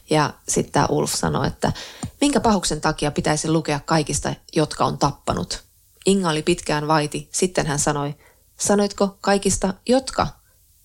[0.09, 1.71] Ja sitten tämä Ulf sanoi, että
[2.21, 5.63] Minkä pahuksen takia pitäisi lukea kaikista, jotka on tappanut?
[6.05, 8.15] Inga oli pitkään vaiti, sitten hän sanoi,
[8.57, 10.27] sanoitko kaikista, jotka?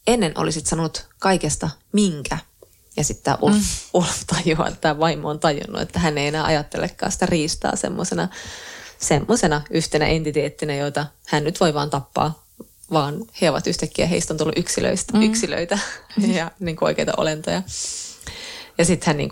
[0.07, 2.39] Ennen olisit sanonut kaikesta, minkä?
[2.97, 3.63] Ja sitten tämä Ulf, mm.
[3.95, 8.29] Ulf tajuaa, että tämä vaimo on tajunnut, että hän ei enää ajattelekaan sitä riistaa semmoisena
[8.99, 12.45] semmosena yhtenä entiteettinä, joita hän nyt voi vaan tappaa,
[12.93, 15.23] vaan he ovat yhtäkkiä, heistä on tullut yksilöistä, mm.
[15.23, 15.79] yksilöitä
[16.37, 17.63] ja niin kuin oikeita olentoja.
[18.81, 19.31] Ja sitten hän niin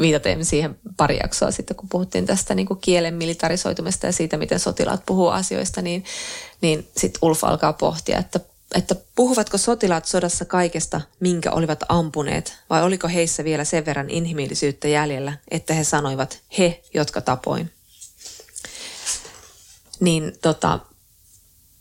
[0.00, 5.06] viitaten siihen pari jaksoa sitten, kun puhuttiin tästä niin kielen militarisoitumista ja siitä, miten sotilaat
[5.06, 6.04] puhuu asioista, niin,
[6.60, 8.40] niin sitten Ulf alkaa pohtia, että,
[8.74, 14.88] että puhuvatko sotilaat sodassa kaikesta, minkä olivat ampuneet, vai oliko heissä vielä sen verran inhimillisyyttä
[14.88, 17.70] jäljellä, että he sanoivat he, jotka tapoin.
[20.00, 20.78] Niin tota,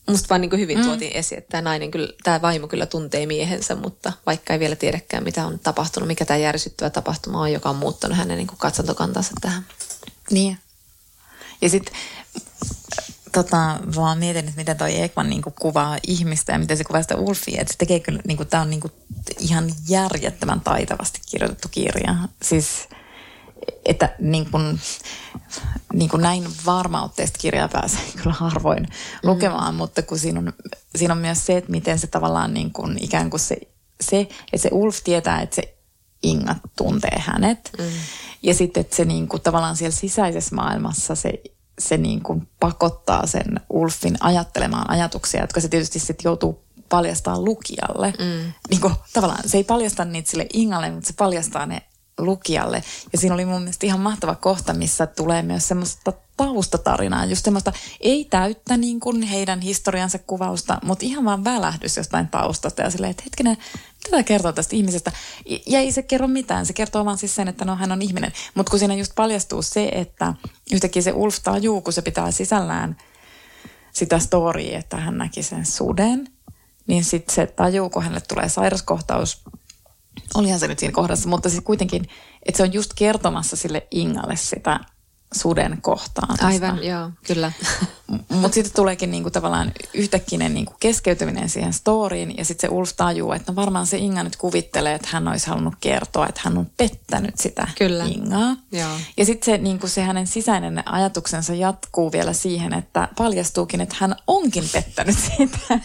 [0.10, 0.84] musta vaan niin kuin hyvin mm.
[0.84, 4.76] tuotiin esiin, että tämä nainen kyllä, tämä vaimo kyllä tuntee miehensä, mutta vaikka ei vielä
[4.76, 8.60] tiedäkään, mitä on tapahtunut, mikä tämä järsyttävä tapahtuma on, joka on muuttanut hänen niin kuin
[8.60, 9.66] katsantokantansa tähän.
[10.32, 10.58] Niin.
[11.62, 11.96] Ja sitten
[13.32, 17.16] tota, vaan mietin, että miten toi Ekman niin kuvaa ihmistä ja miten se kuvaa sitä
[17.16, 17.62] Ulfia.
[17.62, 18.94] Että se tekee kyllä, niin kuin, tämä on niin kuin,
[19.40, 22.16] ihan järjettömän taitavasti kirjoitettu kirja.
[22.42, 22.88] Siis
[23.86, 24.80] että niin kuin,
[25.94, 29.30] niin kuin näin varmautteista kirjaa pääsee kyllä harvoin mm.
[29.30, 30.54] lukemaan, mutta kun siinä on,
[30.96, 33.58] siinä on myös se, että miten se tavallaan niin kuin ikään kuin se,
[34.02, 35.76] se, että se Ulf tietää, että se
[36.24, 37.72] Inga tuntee hänet.
[37.78, 37.86] Mm.
[38.44, 41.34] Ja sitten, että se niin kuin, tavallaan siellä sisäisessä maailmassa se,
[41.80, 48.14] se niin kuin pakottaa sen Ulfin ajattelemaan ajatuksia, jotka se tietysti sitten joutuu paljastaa lukijalle.
[48.20, 48.54] Mm.
[48.70, 51.82] Niin kuin, tavallaan se ei paljasta niitä sille Ingalle, mutta se paljastaa ne
[52.20, 52.84] lukijalle.
[53.12, 57.74] Ja siinä oli mun mielestä ihan mahtava kohta, missä tulee myös semmoista taustatarinaa, just semmoista
[58.00, 63.12] ei täyttä niin kuin heidän historiansa kuvausta, mutta ihan vaan välähdys jostain taustasta ja silleen,
[63.12, 63.58] että hetkinen,
[63.98, 65.12] mitä tämä kertoo tästä ihmisestä?
[65.66, 68.32] Ja ei se kerro mitään, se kertoo vaan siis sen, että no hän on ihminen.
[68.56, 70.34] Mutta kun siinä just paljastuu se, että
[70.72, 72.98] yhtäkkiä se Ulf tajuu, kun se pitää sisällään
[73.92, 76.28] sitä storya, että hän näki sen suden,
[76.88, 79.42] niin sitten se tajuu, kun hänelle tulee sairaskohtaus,
[80.36, 82.06] olihan se nyt siinä kohdassa, mutta siis kuitenkin,
[82.46, 84.80] että se on just kertomassa sille Ingalle sitä
[85.36, 86.46] suden kohtaan.
[86.46, 87.52] Aivan, joo, kyllä.
[88.30, 93.32] Mutta sitten tuleekin niinku tavallaan yhtäkkinen niinku keskeytyminen siihen storyin ja sitten se Ulf tajuu,
[93.32, 96.68] että no varmaan se Inga nyt kuvittelee, että hän olisi halunnut kertoa, että hän on
[96.78, 98.04] pettänyt sitä kyllä.
[98.06, 98.56] Ingaa.
[98.72, 98.90] Joo.
[99.18, 104.16] Ja sitten se, niinku se hänen sisäinen ajatuksensa jatkuu vielä siihen, että paljastuukin, että hän
[104.28, 105.80] onkin pettänyt sitä.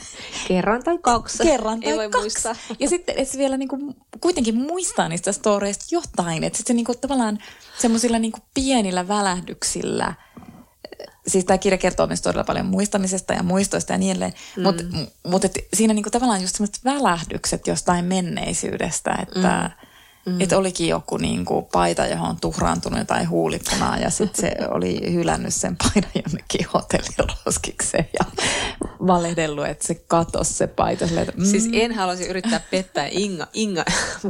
[0.48, 1.42] Kerran tai kaksi.
[1.42, 2.22] Kerran tai Ei voi kaksi.
[2.24, 2.54] muistaa.
[2.78, 6.44] Ja sitten että se vielä niinku, kuitenkin muistaa niistä storeista jotain.
[6.44, 7.38] Että sitten se niinku, tavallaan
[7.78, 10.14] semmoisilla niinku pienillä välähdyksillä,
[11.26, 14.62] siis tämä kirja kertoo myös todella paljon muistamisesta ja muistoista ja niin edelleen, mm.
[14.62, 14.84] mutta
[15.26, 15.42] mut,
[15.74, 19.83] siinä niinku tavallaan just semmoiset välähdykset jostain menneisyydestä, että mm.
[20.40, 25.54] Et olikin joku niinku paita, johon on tuhraantunut jotain huulipunaa ja sitten se oli hylännyt
[25.54, 28.24] sen paidan jonnekin hotelliroskikseen ja
[29.06, 31.04] valehdellut, että se katosi se paita.
[31.04, 31.44] Että, mm.
[31.44, 33.84] Siis en haluaisi yrittää pettää Inga, Inga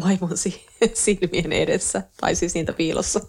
[0.05, 3.21] vaimon si- silmien edessä, tai siis niitä piilossa.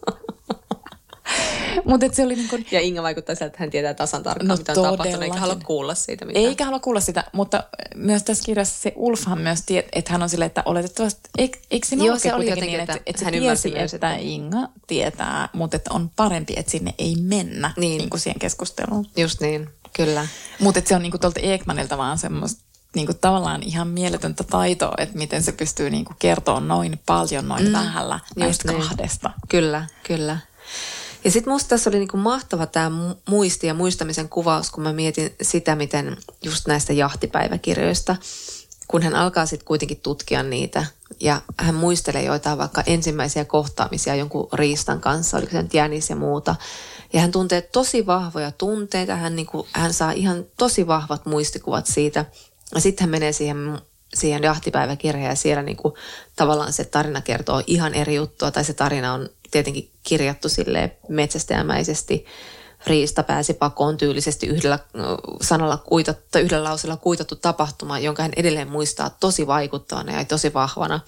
[1.85, 4.55] Mutta se oli niin kuin, Ja Inga vaikuttaa sieltä, että hän tietää tasan tarkkaan, No
[4.55, 6.45] mitä on tapahtunut, eikä halua kuulla siitä mitään.
[6.45, 7.63] Eikä halua kuulla sitä, mutta
[7.95, 11.87] myös tässä kirjassa se Ulfhan myös tiedät, että hän on silleen, että oletettavasti, eikö, eikö
[11.87, 14.21] siinä Joo, se oli jotenkin, niin, että, että että se hän tiesi, myös, että että-
[14.27, 17.89] Inga tietää, mutta että on parempi, että sinne ei mennä Niin.
[17.89, 17.97] niin.
[17.97, 19.05] Niin kuin siihen keskusteluun.
[19.17, 20.27] Just niin, kyllä.
[20.59, 22.65] Mutta se on niin kuin tuolta Ekmanilta vaan semmoista
[22.95, 27.47] niin kuin tavallaan ihan mieletöntä taitoa, että miten se pystyy niin kuin kertoa noin paljon,
[27.47, 27.73] noin mm.
[27.73, 28.81] vähällä näistä niin.
[28.81, 29.31] kahdesta.
[29.49, 30.37] Kyllä, kyllä.
[31.25, 32.91] Ja sitten musta tässä oli niinku mahtava tämä
[33.29, 38.15] muisti ja muistamisen kuvaus, kun mä mietin sitä, miten just näistä jahtipäiväkirjoista,
[38.87, 40.85] kun hän alkaa sitten kuitenkin tutkia niitä
[41.19, 46.15] ja hän muistelee joitain vaikka ensimmäisiä kohtaamisia jonkun riistan kanssa, oliko se nyt jänis ja
[46.15, 46.55] muuta.
[47.13, 52.25] Ja hän tuntee tosi vahvoja tunteita, hän, niinku, hän saa ihan tosi vahvat muistikuvat siitä.
[52.75, 53.79] Ja sitten hän menee siihen
[54.13, 55.97] siihen jahtipäiväkirjaan ja siellä niinku,
[56.35, 62.25] tavallaan se tarina kertoo ihan eri juttua tai se tarina on tietenkin kirjattu sille metsästäjämäisesti.
[62.87, 64.79] Riista pääsi pakoon tyylisesti yhdellä
[65.41, 70.53] sanalla kuitattu, tai yhdellä lauseella kuitattu tapahtuma, jonka hän edelleen muistaa tosi vaikuttavana ja tosi
[70.53, 70.99] vahvana.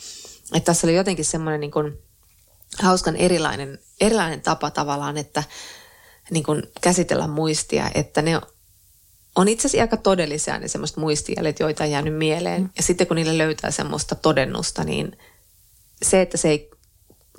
[0.54, 1.98] Että tässä oli jotenkin semmoinen niin kuin
[2.82, 5.44] hauskan erilainen, erilainen tapa tavallaan, että
[6.32, 8.42] niin kuin käsitellä muistia, että ne
[9.36, 12.70] on itse asiassa aika todellisia ne semmoiset muistijäljet, joita on jäänyt mieleen.
[12.78, 15.18] Ja sitten kun niille löytää semmoista todennusta, niin
[16.02, 16.72] se, että se ei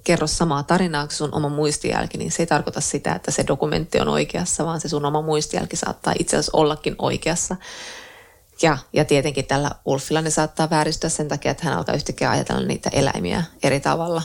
[0.04, 4.00] kerro samaa tarinaa kuin sun oma muistijälki, niin se ei tarkoita sitä, että se dokumentti
[4.00, 7.56] on oikeassa, vaan se sun oma muistijälki saattaa itse asiassa ollakin oikeassa.
[8.62, 12.62] Ja, ja tietenkin tällä Ulfilla ne saattaa vääristyä sen takia, että hän alkaa yhtäkkiä ajatella
[12.62, 14.22] niitä eläimiä eri tavalla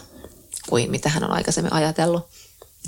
[0.69, 2.27] kuin mitä hän on aikaisemmin ajatellut.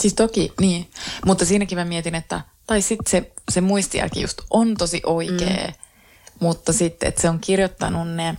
[0.02, 0.90] Siis toki, niin.
[1.26, 5.74] Mutta siinäkin mä mietin, että, tai sitten se, se muistijälki just on tosi oikea, mm.
[6.40, 8.36] mutta sitten, että se on kirjoittanut ne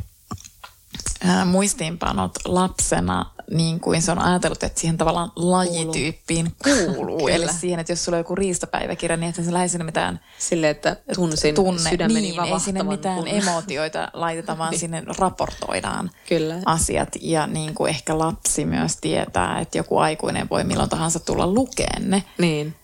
[1.25, 7.29] ää, muistiinpanot lapsena niin kuin se on ajatellut, että siihen tavallaan lajityyppiin kuuluu.
[7.29, 10.97] Eli siihen, että jos sulla on joku riistapäiväkirja, niin että se lähes mitään Sille, että
[11.15, 13.29] tunsin tunne, sydämeni niin, ei sinne mitään kun...
[13.29, 14.81] emootioita laiteta, vaan niin.
[14.81, 16.55] sinne raportoidaan Kyllä.
[16.67, 17.09] asiat.
[17.21, 22.11] Ja niin kuin ehkä lapsi myös tietää, että joku aikuinen voi milloin tahansa tulla lukeen
[22.11, 22.25] ne.
[22.39, 22.75] Niin.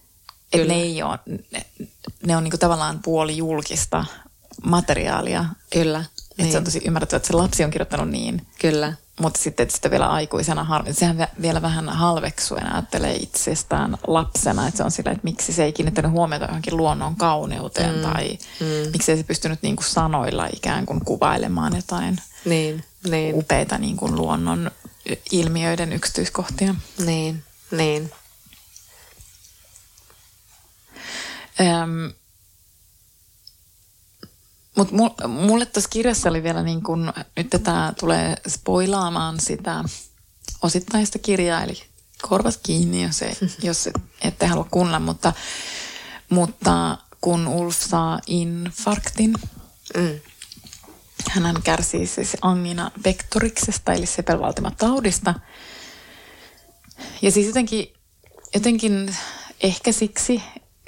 [0.52, 1.18] Että ne ei ole,
[1.52, 1.66] ne,
[2.26, 4.04] ne on niin kuin tavallaan puoli julkista
[4.64, 5.44] materiaalia.
[5.72, 5.98] Kyllä.
[5.98, 6.52] Että niin.
[6.52, 8.46] se on tosi ymmärrettävä, että se lapsi on kirjoittanut niin.
[8.60, 8.92] Kyllä.
[9.20, 14.84] Mutta sitten että sitä vielä aikuisena, sehän vielä vähän halveksuen ajattelee itsestään lapsena, että se
[14.84, 18.02] on sillä, että miksi se ei kiinnittänyt huomiota johonkin luonnon kauneuteen mm.
[18.02, 18.90] tai mm.
[18.92, 23.34] miksi ei se pystynyt niin kuin sanoilla ikään kuin kuvailemaan jotain niin, niin.
[23.34, 24.70] upeita niin kuin luonnon
[25.32, 26.74] ilmiöiden yksityiskohtia.
[27.04, 28.12] Niin, niin.
[31.60, 32.12] Öm,
[34.76, 39.84] mutta mulle tuossa kirjassa oli vielä niin kun, nyt tämä tulee spoilaamaan sitä
[40.62, 41.82] osittaista kirjaa, eli
[42.28, 43.88] korvat kiinni, jos, ei, jos
[44.22, 45.32] ette halua kuunnella, mutta,
[46.30, 49.34] mutta kun Ulf saa infarktin,
[49.96, 50.20] mm.
[51.30, 55.34] hän kärsii siis angina pectoriksesta, eli sepelvaltimataudista.
[57.22, 57.92] Ja siis jotenkin,
[58.54, 59.16] jotenkin
[59.60, 60.42] ehkä siksi,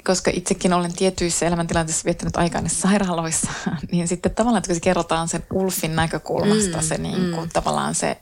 [0.05, 3.51] koska itsekin olen tietyissä elämäntilanteissa viettänyt aikaa niissä sairaaloissa,
[3.91, 7.49] niin sitten tavallaan, että kun se kerrotaan sen Ulfin näkökulmasta, mm, se niin kuin, mm.
[7.53, 8.17] tavallaan se,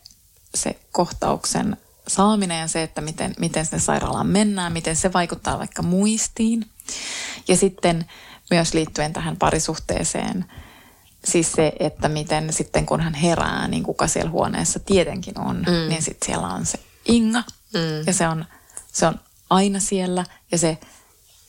[0.55, 1.77] se kohtauksen
[2.07, 6.65] saaminen ja se, että miten, miten sinne sairaalaan mennään, miten se vaikuttaa vaikka muistiin.
[7.47, 8.05] Ja sitten
[8.49, 10.45] myös liittyen tähän parisuhteeseen,
[11.25, 15.89] siis se, että miten sitten kun hän herää, niin kuka siellä huoneessa tietenkin on, mm.
[15.89, 17.43] niin sitten siellä on se Inga.
[17.73, 18.07] Mm.
[18.07, 18.45] Ja se on,
[18.91, 19.19] se on
[19.49, 20.77] aina siellä ja se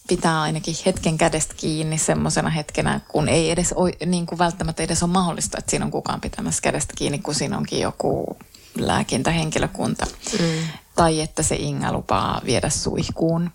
[0.09, 3.75] pitää ainakin hetken kädestä kiinni semmoisena hetkenä, kun ei edes
[4.07, 7.59] niin kuin välttämättä edes ole mahdollista, että siinä on kukaan pitämässä kädestä kiinni, kun siinä
[7.59, 8.37] onkin joku
[8.79, 10.07] lääkintähenkilökunta.
[10.41, 10.69] Mm.
[10.97, 13.51] Tai että se Inga lupaa viedä suihkuun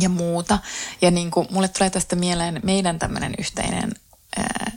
[0.00, 0.58] ja muuta.
[1.02, 3.92] Ja niin kuin, mulle tulee tästä mieleen meidän tämmöinen yhteinen
[4.36, 4.72] ää,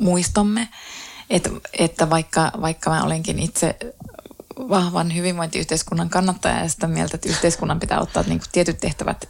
[0.00, 0.68] muistomme,
[1.30, 3.76] että, että vaikka, vaikka mä olenkin itse
[4.68, 9.28] vahvan hyvinvointiyhteiskunnan kannattaja ja sitä mieltä, että yhteiskunnan pitää ottaa niin kuin tietyt tehtävät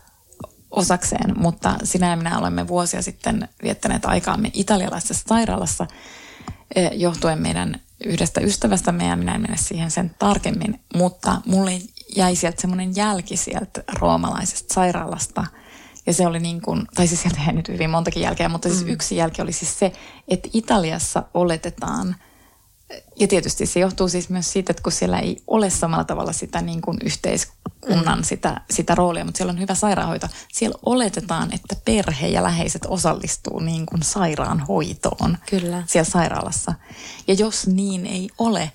[0.70, 5.86] osakseen, mutta sinä ja minä olemme vuosia sitten viettäneet aikaamme italialaisessa sairaalassa
[6.74, 11.72] eh, johtuen meidän yhdestä ystävästämme ja minä en mene siihen sen tarkemmin, mutta mulle
[12.16, 15.46] jäi sieltä semmoinen jälki sieltä roomalaisesta sairaalasta.
[16.06, 18.84] Ja se oli niin kuin, tai siis sieltä jäi nyt hyvin montakin jälkeä, mutta siis
[18.84, 18.90] mm.
[18.90, 19.92] yksi jälki oli siis se,
[20.28, 22.16] että Italiassa oletetaan–
[23.16, 26.60] ja tietysti se johtuu siis myös siitä, että kun siellä ei ole samalla tavalla sitä
[26.60, 28.24] niin kuin yhteiskunnan mm.
[28.24, 30.26] sitä, sitä roolia, mutta siellä on hyvä sairaanhoito.
[30.52, 35.82] Siellä oletetaan, että perhe ja läheiset osallistuu niin kuin sairaanhoitoon Kyllä.
[35.86, 36.74] siellä sairaalassa.
[37.26, 38.72] Ja jos niin ei ole,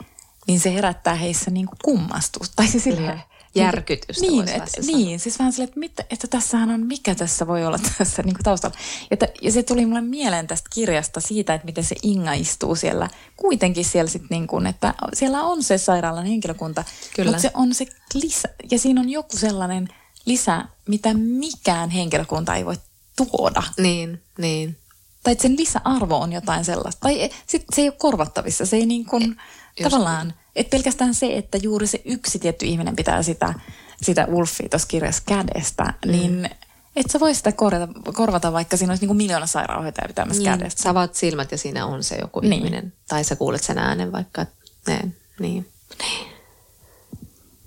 [0.47, 2.53] niin se herättää heissä niin kuin kummastusta.
[2.55, 3.21] Tai siis silleen,
[3.55, 4.25] järkytystä.
[4.25, 7.77] Niin, et, niin, siis vähän silleen, että, mit, että tässähän on, mikä tässä voi olla
[7.97, 8.77] tässä niin kuin taustalla.
[9.11, 12.75] Ja, t- ja se tuli mulle mieleen tästä kirjasta siitä, että miten se Inga istuu
[12.75, 16.83] siellä, kuitenkin siellä sitten niin kuin, että siellä on se sairaalan henkilökunta,
[17.15, 17.31] Kyllä.
[17.31, 19.87] mutta se on se lisä, ja siinä on joku sellainen
[20.25, 22.75] lisä, mitä mikään henkilökunta ei voi
[23.15, 23.63] tuoda.
[23.77, 24.77] Niin, niin.
[25.23, 26.99] Tai että sen lisäarvo on jotain sellaista.
[26.99, 29.35] Tai sit se ei ole korvattavissa, se ei niin kuin,
[29.77, 30.27] e, tavallaan...
[30.27, 33.53] Niin että pelkästään se, että juuri se yksi tietty ihminen pitää sitä,
[34.01, 36.11] sitä Wolfia tuossa kirjassa kädestä, mm.
[36.11, 36.49] niin
[36.95, 40.59] et sä voi sitä korvata, korvata vaikka siinä olisi niin kuin miljoona sairaanhoitajaa pitämässä niin,
[40.59, 40.81] kädestä.
[40.81, 42.53] Sä avaat silmät ja siinä on se joku niin.
[42.53, 42.93] ihminen.
[43.07, 44.45] Tai sä kuulet sen äänen vaikka.
[44.87, 44.99] Ne,
[45.39, 45.71] niin.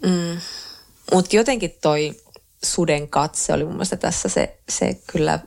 [0.02, 0.40] Mm.
[1.12, 2.20] Mutta jotenkin toi
[2.64, 5.38] suden katse oli mun mielestä tässä se, se kyllä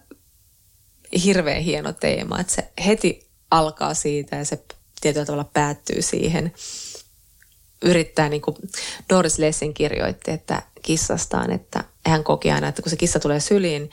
[1.23, 4.63] hirveän hieno teema, että se heti alkaa siitä ja se
[5.01, 6.53] tietyllä tavalla päättyy siihen–
[7.81, 8.57] yrittää, niin kuin
[9.09, 13.91] Doris Lessing kirjoitti, että kissastaan, että hän koki aina, että kun se kissa tulee syliin,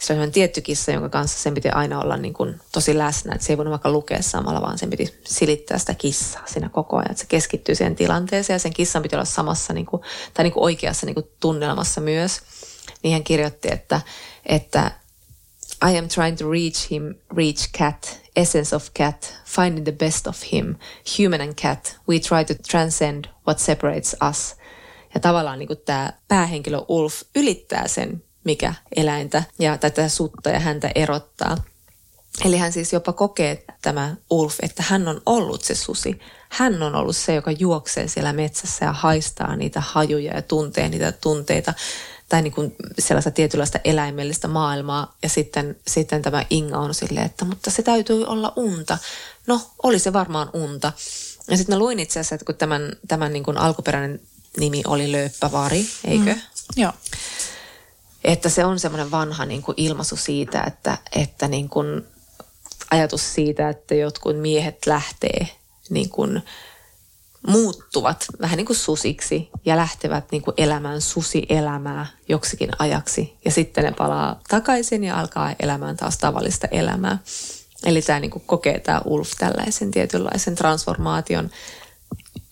[0.00, 3.34] se on tietty kissa, jonka kanssa sen piti aina olla niin kuin tosi läsnä.
[3.34, 6.96] Että se ei voinut vaikka lukea samalla, vaan sen piti silittää sitä kissaa siinä koko
[6.96, 7.10] ajan.
[7.10, 10.02] Että se keskittyy siihen tilanteeseen ja sen kissan piti olla samassa niin kuin,
[10.34, 12.40] tai niin kuin oikeassa niin kuin tunnelmassa myös.
[13.02, 14.00] Niin hän kirjoitti, että,
[14.46, 14.90] että
[15.90, 20.42] I am trying to reach him, reach cat, essence of cat, finding the best of
[20.52, 20.74] him,
[21.18, 21.96] human and cat.
[22.08, 24.56] We try to transcend what separates us.
[25.14, 30.90] Ja tavallaan niin tämä päähenkilö Ulf ylittää sen, mikä eläintä ja tätä sutta ja häntä
[30.94, 31.56] erottaa.
[32.44, 36.18] Eli hän siis jopa kokee tämä Ulf, että hän on ollut se susi.
[36.48, 41.12] Hän on ollut se, joka juoksee siellä metsässä ja haistaa niitä hajuja ja tuntee niitä
[41.12, 41.74] tunteita
[42.28, 45.16] tai niin kuin sellaista tietynlaista eläimellistä maailmaa.
[45.22, 48.98] Ja sitten, sitten tämä Inga on silleen, että mutta se täytyy olla unta.
[49.46, 50.92] No, oli se varmaan unta.
[51.50, 54.20] Ja sitten mä luin itse asiassa, että kun tämän, tämän niin kuin alkuperäinen
[54.56, 56.34] nimi oli Lööppävari, eikö?
[56.34, 56.40] Mm,
[56.76, 56.92] joo.
[58.24, 62.06] Että se on semmoinen vanha niin kuin ilmaisu siitä, että, että niin kuin
[62.90, 65.48] ajatus siitä, että jotkut miehet lähtee
[65.90, 66.42] niin kuin
[67.46, 73.36] muuttuvat vähän niin kuin susiksi ja lähtevät niin kuin elämään susielämää joksikin ajaksi.
[73.44, 77.18] Ja sitten ne palaa takaisin ja alkaa elämään taas tavallista elämää.
[77.84, 81.50] Eli tämä niin kuin kokee tämä Ulf tällaisen tietynlaisen transformaation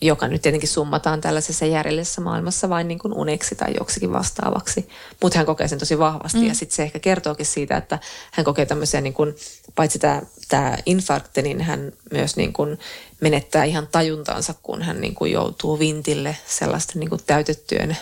[0.07, 4.89] joka nyt tietenkin summataan tällaisessa järjellisessä maailmassa vain niin kuin uneksi tai joksikin vastaavaksi.
[5.23, 6.47] Mutta hän kokee sen tosi vahvasti mm.
[6.47, 7.99] ja sitten se ehkä kertookin siitä, että
[8.33, 9.35] hän kokee tämmöisiä, niin kuin,
[9.75, 12.79] paitsi tämä, tämä infarkti, niin hän myös niin kuin
[13.21, 17.97] menettää ihan tajuntaansa, kun hän niin kuin joutuu vintille sellaisten niin kuin täytettyjen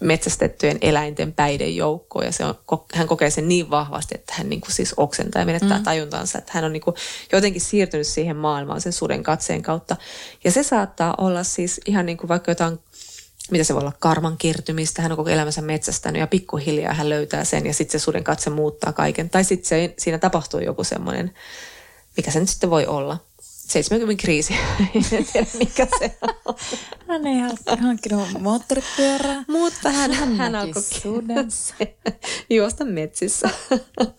[0.00, 2.54] metsästettyjen eläinten päiden joukkoon ja se on,
[2.94, 5.84] hän kokee sen niin vahvasti, että hän niin kuin siis oksentaa ja menettää mm.
[5.84, 6.96] tajuntansa, että hän on niin kuin
[7.32, 9.96] jotenkin siirtynyt siihen maailmaan sen suden katseen kautta.
[10.44, 12.78] Ja se saattaa olla siis ihan niin kuin vaikka jotain
[13.50, 15.02] mitä se voi olla, karman kertymistä.
[15.02, 18.50] Hän on koko elämänsä metsästänyt ja pikkuhiljaa hän löytää sen ja sitten se suden katse
[18.50, 19.30] muuttaa kaiken.
[19.30, 21.34] Tai sitten siinä tapahtuu joku semmoinen,
[22.16, 23.27] mikä se nyt sitten voi olla.
[23.68, 24.54] 70 kriisi.
[25.12, 26.54] en tiedä mikä se on.
[27.08, 27.36] Hän ei
[27.80, 29.44] hankkinut moottoripyörää.
[29.48, 30.82] Mutta hän, hän, hän alkoi
[32.50, 33.50] juosta metsissä.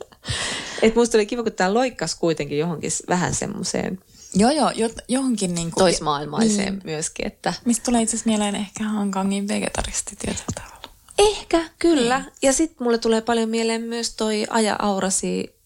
[0.82, 4.00] Et musta oli kiva, kun tämä loikkas kuitenkin johonkin vähän semmoiseen
[4.36, 7.28] Joo, joo, jo, johonkin niin kuin, toismaailmaiseen niin, myöskin.
[7.28, 7.54] Että...
[7.66, 10.80] Mistä tulee itse asiassa mieleen ehkä Hankangin vegetaristi tietyllä tavalla.
[11.18, 12.20] Ehkä, kyllä.
[12.20, 12.32] Niin.
[12.42, 15.59] Ja sitten mulle tulee paljon mieleen myös toi Aja Aurasi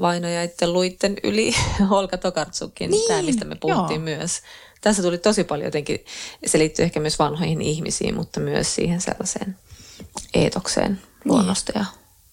[0.00, 1.54] vainojaiden luitten yli
[1.90, 4.18] Holka Tokartsukin, niin, tämä mistä me puhuttiin joo.
[4.18, 4.42] myös.
[4.80, 6.04] Tässä tuli tosi paljon jotenkin,
[6.46, 9.56] se liittyy ehkä myös vanhoihin ihmisiin, mutta myös siihen sellaiseen
[10.34, 11.02] eetokseen niin.
[11.24, 11.84] luonnosta ja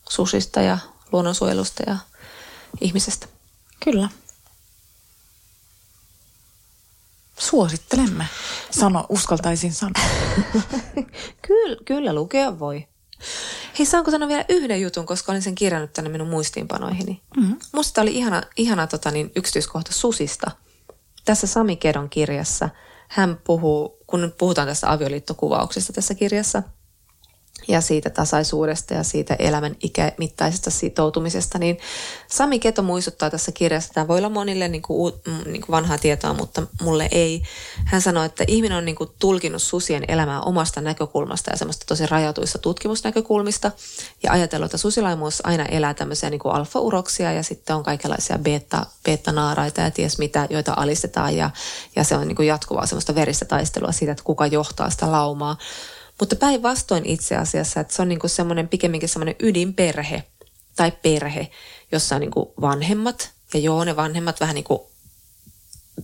[0.10, 0.78] susista ja
[1.12, 1.98] luonnonsuojelusta ja
[2.82, 3.28] ihmisestä.
[3.84, 4.10] Kyllä.
[7.40, 8.26] Suosittelemme.
[8.72, 10.04] Sano, uskaltaisin sanoa.
[11.48, 12.88] kyllä, kyllä lukea voi.
[13.80, 17.22] Hei, saanko sanoa vielä yhden jutun, koska olin sen kirjannut tänne minun muistiinpanoihini.
[17.38, 17.60] Mm-hmm.
[17.72, 20.52] Musta oli ihana, ihana tota, niin, yksityiskohta susista.
[21.26, 22.70] Tässä Sami Kedon kirjassa
[23.08, 26.64] hän puhuu, kun puhutaan tästä avioliittokuvauksesta tässä kirjassa–
[27.68, 31.78] ja siitä tasaisuudesta ja siitä elämän ikämittaisesta sitoutumisesta, niin
[32.28, 35.98] Sami Keto muistuttaa tässä kirjassa, tämä voi olla monille niin kuin, mm, niin kuin vanhaa
[35.98, 37.42] tietoa, mutta mulle ei.
[37.86, 42.06] Hän sanoi, että ihminen on niin kuin tulkinut susien elämää omasta näkökulmasta ja semmoista tosi
[42.06, 43.72] rajatuista tutkimusnäkökulmista
[44.24, 48.86] ja ajatellut, että susilaimuus aina elää tämmöisiä niin kuin alfa-uroksia ja sitten on kaikenlaisia beta,
[49.06, 51.50] beta-naaraita ja ties mitä, joita alistetaan ja,
[51.96, 55.58] ja se on niin kuin jatkuvaa semmoista veristä taistelua siitä, että kuka johtaa sitä laumaa.
[56.22, 60.24] Mutta päinvastoin itse asiassa, että se on niinku semmoinen pikemminkin semmoinen ydinperhe
[60.76, 61.48] tai perhe,
[61.92, 63.32] jossa on niinku vanhemmat.
[63.54, 64.82] Ja joo, ne vanhemmat vähän niin kuin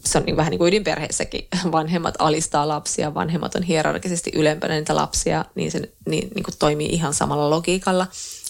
[0.05, 1.47] se on niin vähän niin kuin ydinperheessäkin.
[1.72, 6.88] Vanhemmat alistaa lapsia, vanhemmat on hierarkisesti ylempänä niitä lapsia, niin se niin, niin kuin toimii
[6.88, 8.07] ihan samalla logiikalla.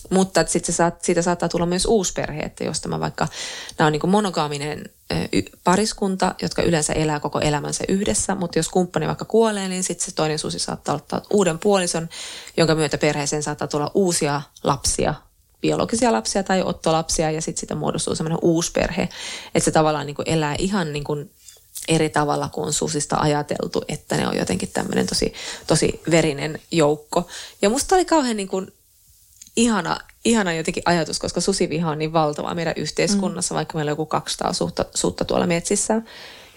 [0.09, 3.27] Mutta sitten saat, siitä saattaa tulla myös uusi perhe, että jos tämä vaikka,
[3.77, 4.89] nämä on niin monogaaminen
[5.63, 10.15] pariskunta, jotka yleensä elää koko elämänsä yhdessä, mutta jos kumppani vaikka kuolee, niin sitten se
[10.15, 12.09] toinen susi saattaa ottaa uuden puolison,
[12.57, 15.13] jonka myötä perheeseen saattaa tulla uusia lapsia,
[15.61, 19.09] biologisia lapsia tai ottolapsia, ja sitten sitä muodostuu semmoinen uusi perhe,
[19.55, 21.31] että se tavallaan niin kuin elää ihan niin kuin
[21.87, 25.33] eri tavalla kuin on susista ajateltu, että ne on jotenkin tämmöinen tosi,
[25.67, 27.27] tosi verinen joukko.
[27.61, 28.73] Ja musta oli kauhean niin kuin
[29.57, 33.55] ihana, ihana jotenkin ajatus, koska susiviha on niin valtavaa meidän yhteiskunnassa, mm.
[33.55, 36.01] vaikka meillä on joku 200 suutta, suutta tuolla metsissä,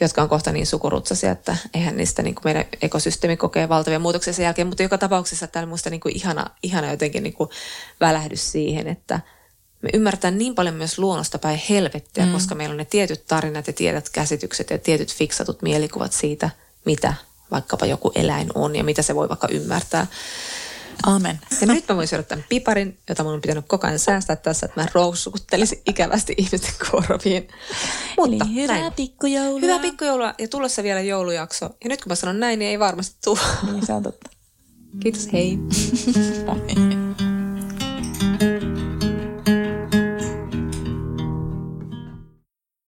[0.01, 4.33] jotka on kohta niin sukurutsasia, että eihän niistä niin kuin meidän ekosysteemi kokee valtavia muutoksia
[4.33, 7.51] sen jälkeen, mutta joka tapauksessa täällä muista niin kuin ihana, ihana jotenkin niin kuin
[8.01, 9.21] välähdys siihen, että
[9.83, 12.33] me ymmärretään niin paljon myös luonnosta päin helvettiä, mm.
[12.33, 16.51] koska meillä on ne tietyt tarinat ja tietyt käsitykset ja tietyt fiksatut mielikuvat siitä,
[16.85, 17.15] mitä
[17.51, 20.07] vaikkapa joku eläin on ja mitä se voi vaikka ymmärtää.
[21.03, 21.41] Amen.
[21.61, 24.67] Ja nyt mä voin syödä tämän piparin, jota mun on pitänyt koko ajan säästää tässä,
[24.67, 27.49] että mä roussukuttelisin ikävästi ihmisten korviin.
[28.19, 28.93] Mutta Eli hyvää näin.
[28.93, 29.61] pikkujoulua.
[29.61, 31.65] Hyvää pikkujoulua ja tulossa vielä joulujakso.
[31.65, 33.41] Ja nyt kun mä sanon näin, niin ei varmasti tule.
[33.73, 34.31] Niin se on totta.
[35.03, 35.59] Kiitos, hei.